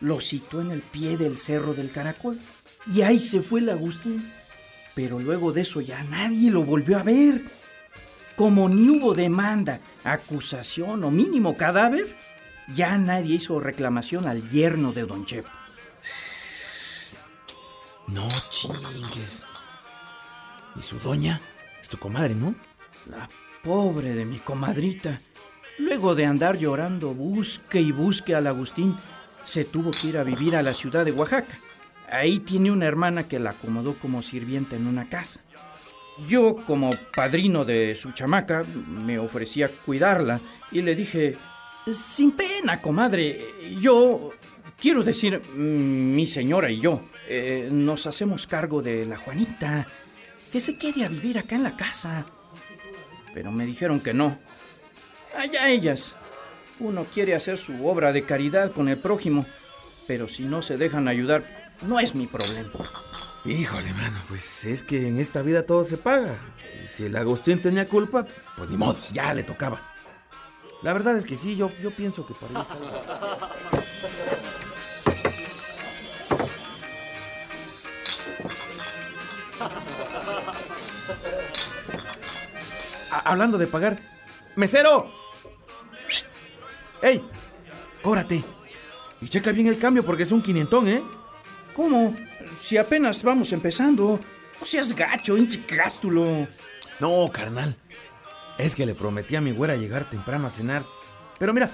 lo 0.00 0.20
citó 0.20 0.60
en 0.60 0.70
el 0.70 0.82
pie 0.82 1.16
del 1.16 1.36
cerro 1.36 1.74
del 1.74 1.92
caracol. 1.92 2.40
Y 2.86 3.02
ahí 3.02 3.18
se 3.18 3.40
fue 3.40 3.60
el 3.60 3.70
Agustín. 3.70 4.32
Pero 4.94 5.18
luego 5.18 5.52
de 5.52 5.62
eso 5.62 5.80
ya 5.80 6.02
nadie 6.04 6.50
lo 6.50 6.64
volvió 6.64 6.98
a 6.98 7.02
ver. 7.02 7.42
Como 8.34 8.68
ni 8.68 8.90
hubo 8.90 9.14
demanda, 9.14 9.80
acusación 10.04 11.04
o 11.04 11.10
mínimo 11.10 11.56
cadáver, 11.56 12.16
ya 12.68 12.98
nadie 12.98 13.36
hizo 13.36 13.60
reclamación 13.60 14.26
al 14.26 14.48
yerno 14.48 14.92
de 14.92 15.04
Don 15.04 15.24
Chepo. 15.24 15.48
No 18.08 18.28
chingues. 18.50 19.48
¿Y 20.76 20.82
su 20.82 20.96
doña? 21.00 21.40
Es 21.80 21.88
tu 21.88 21.98
comadre, 21.98 22.36
¿no? 22.36 22.54
La 23.06 23.28
pobre 23.66 24.14
de 24.14 24.24
mi 24.24 24.38
comadrita. 24.38 25.20
Luego 25.78 26.14
de 26.14 26.24
andar 26.24 26.56
llorando, 26.56 27.12
busque 27.14 27.80
y 27.80 27.90
busque 27.90 28.32
al 28.36 28.46
Agustín, 28.46 28.96
se 29.42 29.64
tuvo 29.64 29.90
que 29.90 30.06
ir 30.06 30.18
a 30.18 30.22
vivir 30.22 30.54
a 30.54 30.62
la 30.62 30.72
ciudad 30.72 31.04
de 31.04 31.10
Oaxaca. 31.10 31.58
Ahí 32.08 32.38
tiene 32.38 32.70
una 32.70 32.86
hermana 32.86 33.26
que 33.26 33.40
la 33.40 33.50
acomodó 33.50 33.98
como 33.98 34.22
sirvienta 34.22 34.76
en 34.76 34.86
una 34.86 35.08
casa. 35.08 35.40
Yo, 36.28 36.64
como 36.64 36.90
padrino 37.14 37.64
de 37.64 37.96
su 37.96 38.12
chamaca, 38.12 38.62
me 38.62 39.18
ofrecí 39.18 39.64
a 39.64 39.68
cuidarla 39.68 40.40
y 40.70 40.82
le 40.82 40.94
dije, 40.94 41.36
sin 41.92 42.32
pena, 42.32 42.80
comadre, 42.80 43.36
yo, 43.80 44.30
quiero 44.78 45.02
decir, 45.02 45.40
mm, 45.40 46.14
mi 46.14 46.28
señora 46.28 46.70
y 46.70 46.80
yo, 46.80 47.02
eh, 47.28 47.68
nos 47.72 48.06
hacemos 48.06 48.46
cargo 48.46 48.80
de 48.80 49.04
la 49.06 49.16
Juanita, 49.16 49.88
que 50.52 50.60
se 50.60 50.78
quede 50.78 51.04
a 51.04 51.08
vivir 51.08 51.36
acá 51.36 51.56
en 51.56 51.64
la 51.64 51.76
casa. 51.76 52.26
Pero 53.36 53.52
me 53.52 53.66
dijeron 53.66 54.00
que 54.00 54.14
no. 54.14 54.38
Allá 55.36 55.68
ellas. 55.68 56.16
Uno 56.80 57.04
quiere 57.04 57.34
hacer 57.34 57.58
su 57.58 57.86
obra 57.86 58.10
de 58.14 58.24
caridad 58.24 58.72
con 58.72 58.88
el 58.88 58.96
prójimo, 58.96 59.44
pero 60.06 60.26
si 60.26 60.44
no 60.44 60.62
se 60.62 60.78
dejan 60.78 61.06
ayudar, 61.06 61.44
no 61.82 62.00
es 62.00 62.14
mi 62.14 62.26
problema. 62.26 62.72
Híjole, 63.44 63.92
mano, 63.92 64.18
pues 64.26 64.64
es 64.64 64.82
que 64.82 65.06
en 65.06 65.20
esta 65.20 65.42
vida 65.42 65.66
todo 65.66 65.84
se 65.84 65.98
paga. 65.98 66.38
Y 66.82 66.88
si 66.88 67.04
el 67.04 67.14
Agustín 67.14 67.60
tenía 67.60 67.86
culpa, 67.86 68.26
pues 68.56 68.70
ni 68.70 68.78
modo, 68.78 68.96
ya 69.12 69.34
le 69.34 69.42
tocaba. 69.42 69.82
La 70.82 70.94
verdad 70.94 71.18
es 71.18 71.26
que 71.26 71.36
sí, 71.36 71.56
yo, 71.56 71.70
yo 71.82 71.94
pienso 71.94 72.24
que 72.24 72.32
por 72.32 72.48
ahí 72.48 72.62
está. 72.62 72.78
Hablando 83.26 83.58
de 83.58 83.66
pagar, 83.66 84.00
¡mesero! 84.54 85.12
¡Ey! 87.02 87.22
¡Cóbrate! 88.02 88.44
Y 89.20 89.28
checa 89.28 89.52
bien 89.52 89.66
el 89.66 89.78
cambio 89.78 90.04
porque 90.04 90.22
es 90.22 90.32
un 90.32 90.42
quinientón, 90.42 90.88
¿eh? 90.88 91.02
¿Cómo? 91.74 92.14
Si 92.62 92.76
apenas 92.76 93.22
vamos 93.22 93.52
empezando. 93.52 94.20
No 94.60 94.66
seas 94.66 94.94
gacho, 94.94 95.36
hinche 95.36 95.64
cástulo. 95.66 96.48
No, 97.00 97.30
carnal. 97.32 97.76
Es 98.58 98.74
que 98.74 98.86
le 98.86 98.94
prometí 98.94 99.36
a 99.36 99.40
mi 99.40 99.52
güera 99.52 99.76
llegar 99.76 100.08
temprano 100.08 100.46
a 100.46 100.50
cenar. 100.50 100.84
Pero 101.38 101.52
mira, 101.52 101.70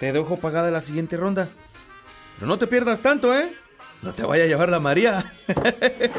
te 0.00 0.12
dejo 0.12 0.38
pagada 0.38 0.70
la 0.70 0.80
siguiente 0.80 1.16
ronda. 1.16 1.48
Pero 2.36 2.48
no 2.48 2.58
te 2.58 2.66
pierdas 2.66 3.00
tanto, 3.00 3.34
¿eh? 3.34 3.52
No 4.02 4.14
te 4.14 4.24
vaya 4.24 4.44
a 4.44 4.48
llevar 4.48 4.68
la 4.68 4.80
María. 4.80 5.32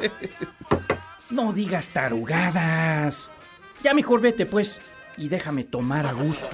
No 1.30 1.52
digas 1.52 1.90
tarugadas. 1.90 3.34
Ya 3.84 3.94
mejor 3.94 4.22
vete, 4.22 4.46
pues, 4.46 4.82
y 5.18 5.30
déjame 5.30 5.64
tomar 5.64 6.08
a 6.08 6.14
gusto. 6.14 6.50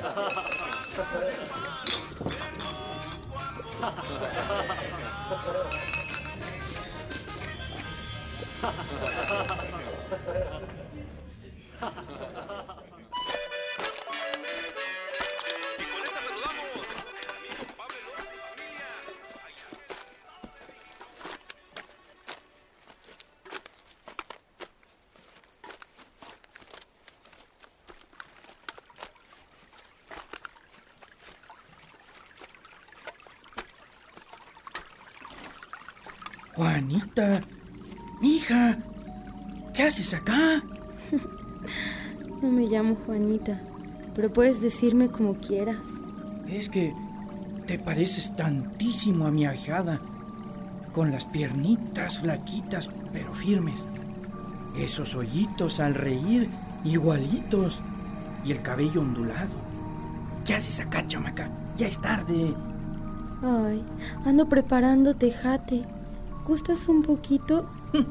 Juanita, 36.73 37.39
hija, 38.23 38.79
¿qué 39.75 39.83
haces 39.83 40.15
acá? 40.15 40.63
No 42.41 42.49
me 42.49 42.65
llamo 42.65 42.95
Juanita, 43.05 43.61
pero 44.15 44.33
puedes 44.33 44.59
decirme 44.59 45.09
como 45.09 45.35
quieras. 45.35 45.77
Es 46.49 46.69
que 46.69 46.91
te 47.67 47.77
pareces 47.77 48.35
tantísimo 48.35 49.27
a 49.27 49.31
mi 49.31 49.45
ahijada, 49.45 50.01
con 50.93 51.11
las 51.11 51.25
piernitas 51.25 52.17
flaquitas 52.17 52.89
pero 53.11 53.31
firmes, 53.35 53.85
esos 54.75 55.13
hoyitos 55.13 55.79
al 55.79 55.93
reír 55.93 56.49
igualitos 56.83 57.83
y 58.43 58.51
el 58.51 58.63
cabello 58.63 59.01
ondulado. 59.01 59.53
¿Qué 60.43 60.55
haces 60.55 60.79
acá, 60.79 61.05
chamaca? 61.05 61.51
Ya 61.77 61.85
es 61.85 62.01
tarde. 62.01 62.51
Ay, 63.43 63.83
ando 64.25 64.49
preparando 64.49 65.15
tejate. 65.15 65.85
¿Gustas 66.47 66.87
un 66.89 67.01
poquito? 67.03 67.69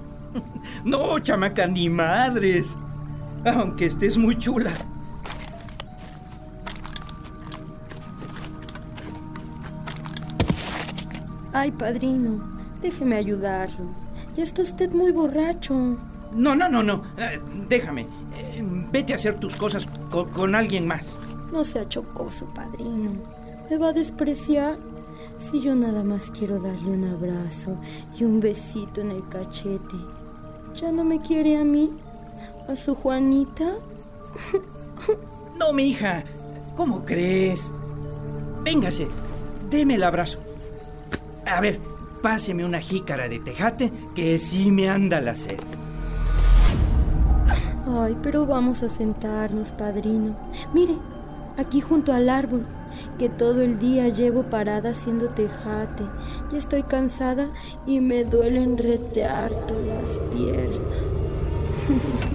No, 0.85 1.19
chamaca, 1.19 1.67
ni 1.67 1.91
madres. 1.91 2.79
Aunque 3.45 3.85
estés 3.85 4.17
muy 4.17 4.39
chula. 4.39 4.73
Ay, 11.53 11.71
padrino, 11.71 12.41
déjeme 12.81 13.17
ayudarlo. 13.17 13.85
Ya 14.37 14.45
está 14.45 14.63
usted 14.63 14.91
muy 14.93 15.13
borracho. 15.13 15.75
No, 16.35 16.55
no, 16.57 16.69
no, 16.69 16.83
no. 16.83 17.03
Eh, 17.19 17.39
déjame. 17.69 18.07
Eh, 18.39 18.63
vete 18.91 19.13
a 19.13 19.17
hacer 19.17 19.39
tus 19.39 19.57
cosas 19.57 19.87
co- 20.11 20.29
con 20.31 20.55
alguien 20.55 20.87
más. 20.87 21.15
No 21.53 21.63
sea 21.65 21.87
chocoso, 21.87 22.47
padrino. 22.55 23.13
¿Me 23.71 23.77
va 23.77 23.89
a 23.89 23.93
despreciar? 23.93 24.77
Si 25.43 25.61
yo 25.61 25.75
nada 25.75 26.05
más 26.05 26.31
quiero 26.31 26.61
darle 26.61 26.93
un 26.93 27.05
abrazo 27.05 27.77
y 28.17 28.23
un 28.23 28.39
besito 28.39 29.01
en 29.01 29.11
el 29.11 29.29
cachete. 29.29 29.97
¿Ya 30.77 30.93
no 30.93 31.03
me 31.03 31.21
quiere 31.21 31.57
a 31.57 31.65
mí? 31.65 31.91
¿A 32.69 32.77
su 32.77 32.95
Juanita? 32.95 33.65
No, 35.59 35.73
mi 35.73 35.85
hija. 35.85 36.25
¿Cómo 36.77 37.05
crees? 37.05 37.73
Véngase, 38.65 39.07
deme 39.71 39.95
el 39.95 40.03
abrazo. 40.03 40.41
A 41.47 41.61
ver, 41.61 41.79
páseme 42.21 42.65
una 42.65 42.81
jícara 42.81 43.29
de 43.29 43.39
tejate 43.39 43.93
que 44.17 44.39
sí 44.39 44.73
me 44.73 44.89
anda 44.89 45.21
la 45.21 45.37
sed. 45.37 45.61
Ay, 47.87 48.17
pero 48.25 48.45
vamos 48.45 48.83
a 48.83 48.89
sentarnos, 48.89 49.71
padrino. 49.71 50.37
Mire, 50.75 50.97
aquí 51.59 51.81
junto 51.81 52.13
al 52.13 52.29
árbol, 52.29 52.67
que 53.19 53.29
todo 53.29 53.63
el 53.63 53.79
día 53.79 54.09
llevo 54.09 54.45
parada 54.45 54.91
haciendo 54.91 55.29
tejate. 55.29 56.05
Ya 56.51 56.59
estoy 56.59 56.83
cansada 56.83 57.51
y 57.87 58.01
me 58.01 58.25
duelen 58.25 58.79
rete 58.79 59.25
harto 59.25 59.75
las 59.87 60.19
piernas. 60.33 60.81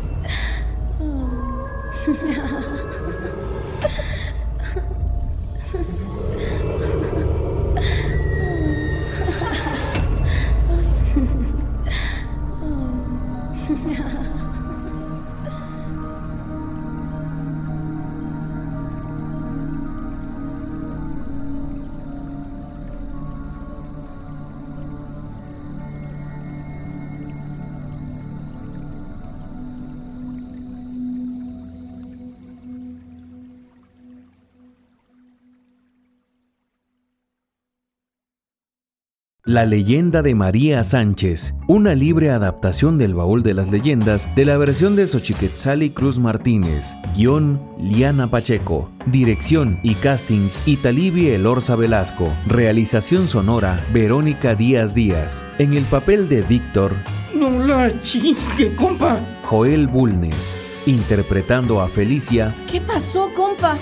La 39.58 39.66
leyenda 39.66 40.22
de 40.22 40.36
María 40.36 40.84
Sánchez, 40.84 41.56
una 41.66 41.96
libre 41.96 42.30
adaptación 42.30 43.00
del 43.00 43.16
baúl 43.16 43.42
de 43.42 43.56
las 43.56 43.72
leyendas 43.72 44.30
de 44.36 44.46
la 44.46 44.56
versión 44.56 44.96
de 44.96 45.08
Xochiquetzali 45.08 45.90
Cruz 45.90 46.20
Martínez, 46.20 46.94
guion 47.16 47.60
Liana 47.80 48.28
Pacheco, 48.28 48.92
dirección 49.08 49.80
y 49.82 49.96
casting 49.96 50.50
Italibi 50.68 51.30
Elorza 51.30 51.76
Velasco, 51.76 52.32
realización 52.46 53.28
sonora 53.28 53.84
Verónica 53.92 54.54
Díaz 54.54 54.94
Díaz, 54.94 55.44
en 55.58 55.74
el 55.74 55.86
papel 55.86 56.30
de 56.30 56.44
Víctor, 56.44 56.94
No 57.34 57.50
la 57.50 58.00
chingue, 58.02 58.76
compa. 58.76 59.20
Joel 59.46 59.88
Bulnes, 59.88 60.56
interpretando 60.86 61.82
a 61.82 61.88
Felicia, 61.90 62.56
¿Qué 62.72 62.80
pasó, 62.80 63.34
compa? 63.36 63.80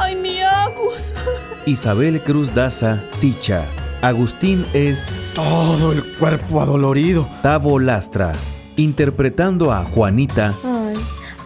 ¡Ay, 0.00 0.16
mi 0.16 0.40
Agus! 0.40 1.12
Isabel 1.66 2.22
Cruz 2.22 2.54
Daza, 2.54 3.04
Ticha, 3.20 3.68
Agustín 4.02 4.66
es 4.72 5.12
Todo 5.34 5.92
el 5.92 6.16
cuerpo 6.16 6.60
adolorido. 6.62 7.28
Tavo 7.42 7.78
Lastra, 7.78 8.32
interpretando 8.76 9.72
a 9.72 9.84
Juanita, 9.84 10.54
Ay, 10.64 10.96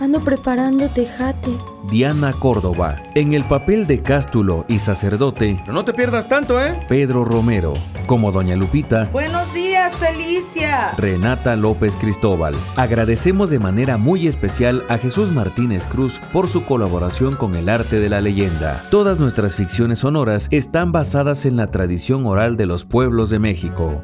ando 0.00 0.20
preparando 0.22 0.88
tejate. 0.88 1.50
Diana 1.90 2.32
Córdoba. 2.32 3.02
En 3.14 3.34
el 3.34 3.44
papel 3.44 3.86
de 3.86 4.02
cástulo 4.02 4.64
y 4.68 4.78
sacerdote, 4.78 5.56
Pero 5.60 5.72
no 5.72 5.84
te 5.84 5.92
pierdas 5.94 6.28
tanto, 6.28 6.60
¿eh? 6.64 6.78
Pedro 6.88 7.24
Romero. 7.24 7.72
Como 8.06 8.30
Doña 8.30 8.54
Lupita, 8.54 9.08
Buenos 9.12 9.52
Felicia. 9.92 10.92
Renata 10.96 11.56
López 11.56 11.96
Cristóbal. 11.96 12.54
Agradecemos 12.76 13.50
de 13.50 13.58
manera 13.58 13.98
muy 13.98 14.26
especial 14.26 14.84
a 14.88 14.98
Jesús 14.98 15.30
Martínez 15.30 15.86
Cruz 15.86 16.20
por 16.32 16.48
su 16.48 16.64
colaboración 16.64 17.36
con 17.36 17.54
el 17.54 17.68
arte 17.68 18.00
de 18.00 18.08
la 18.08 18.20
leyenda. 18.20 18.84
Todas 18.90 19.20
nuestras 19.20 19.54
ficciones 19.54 20.00
sonoras 20.00 20.48
están 20.50 20.90
basadas 20.90 21.44
en 21.44 21.56
la 21.56 21.70
tradición 21.70 22.26
oral 22.26 22.56
de 22.56 22.66
los 22.66 22.84
pueblos 22.84 23.30
de 23.30 23.38
México. 23.38 24.02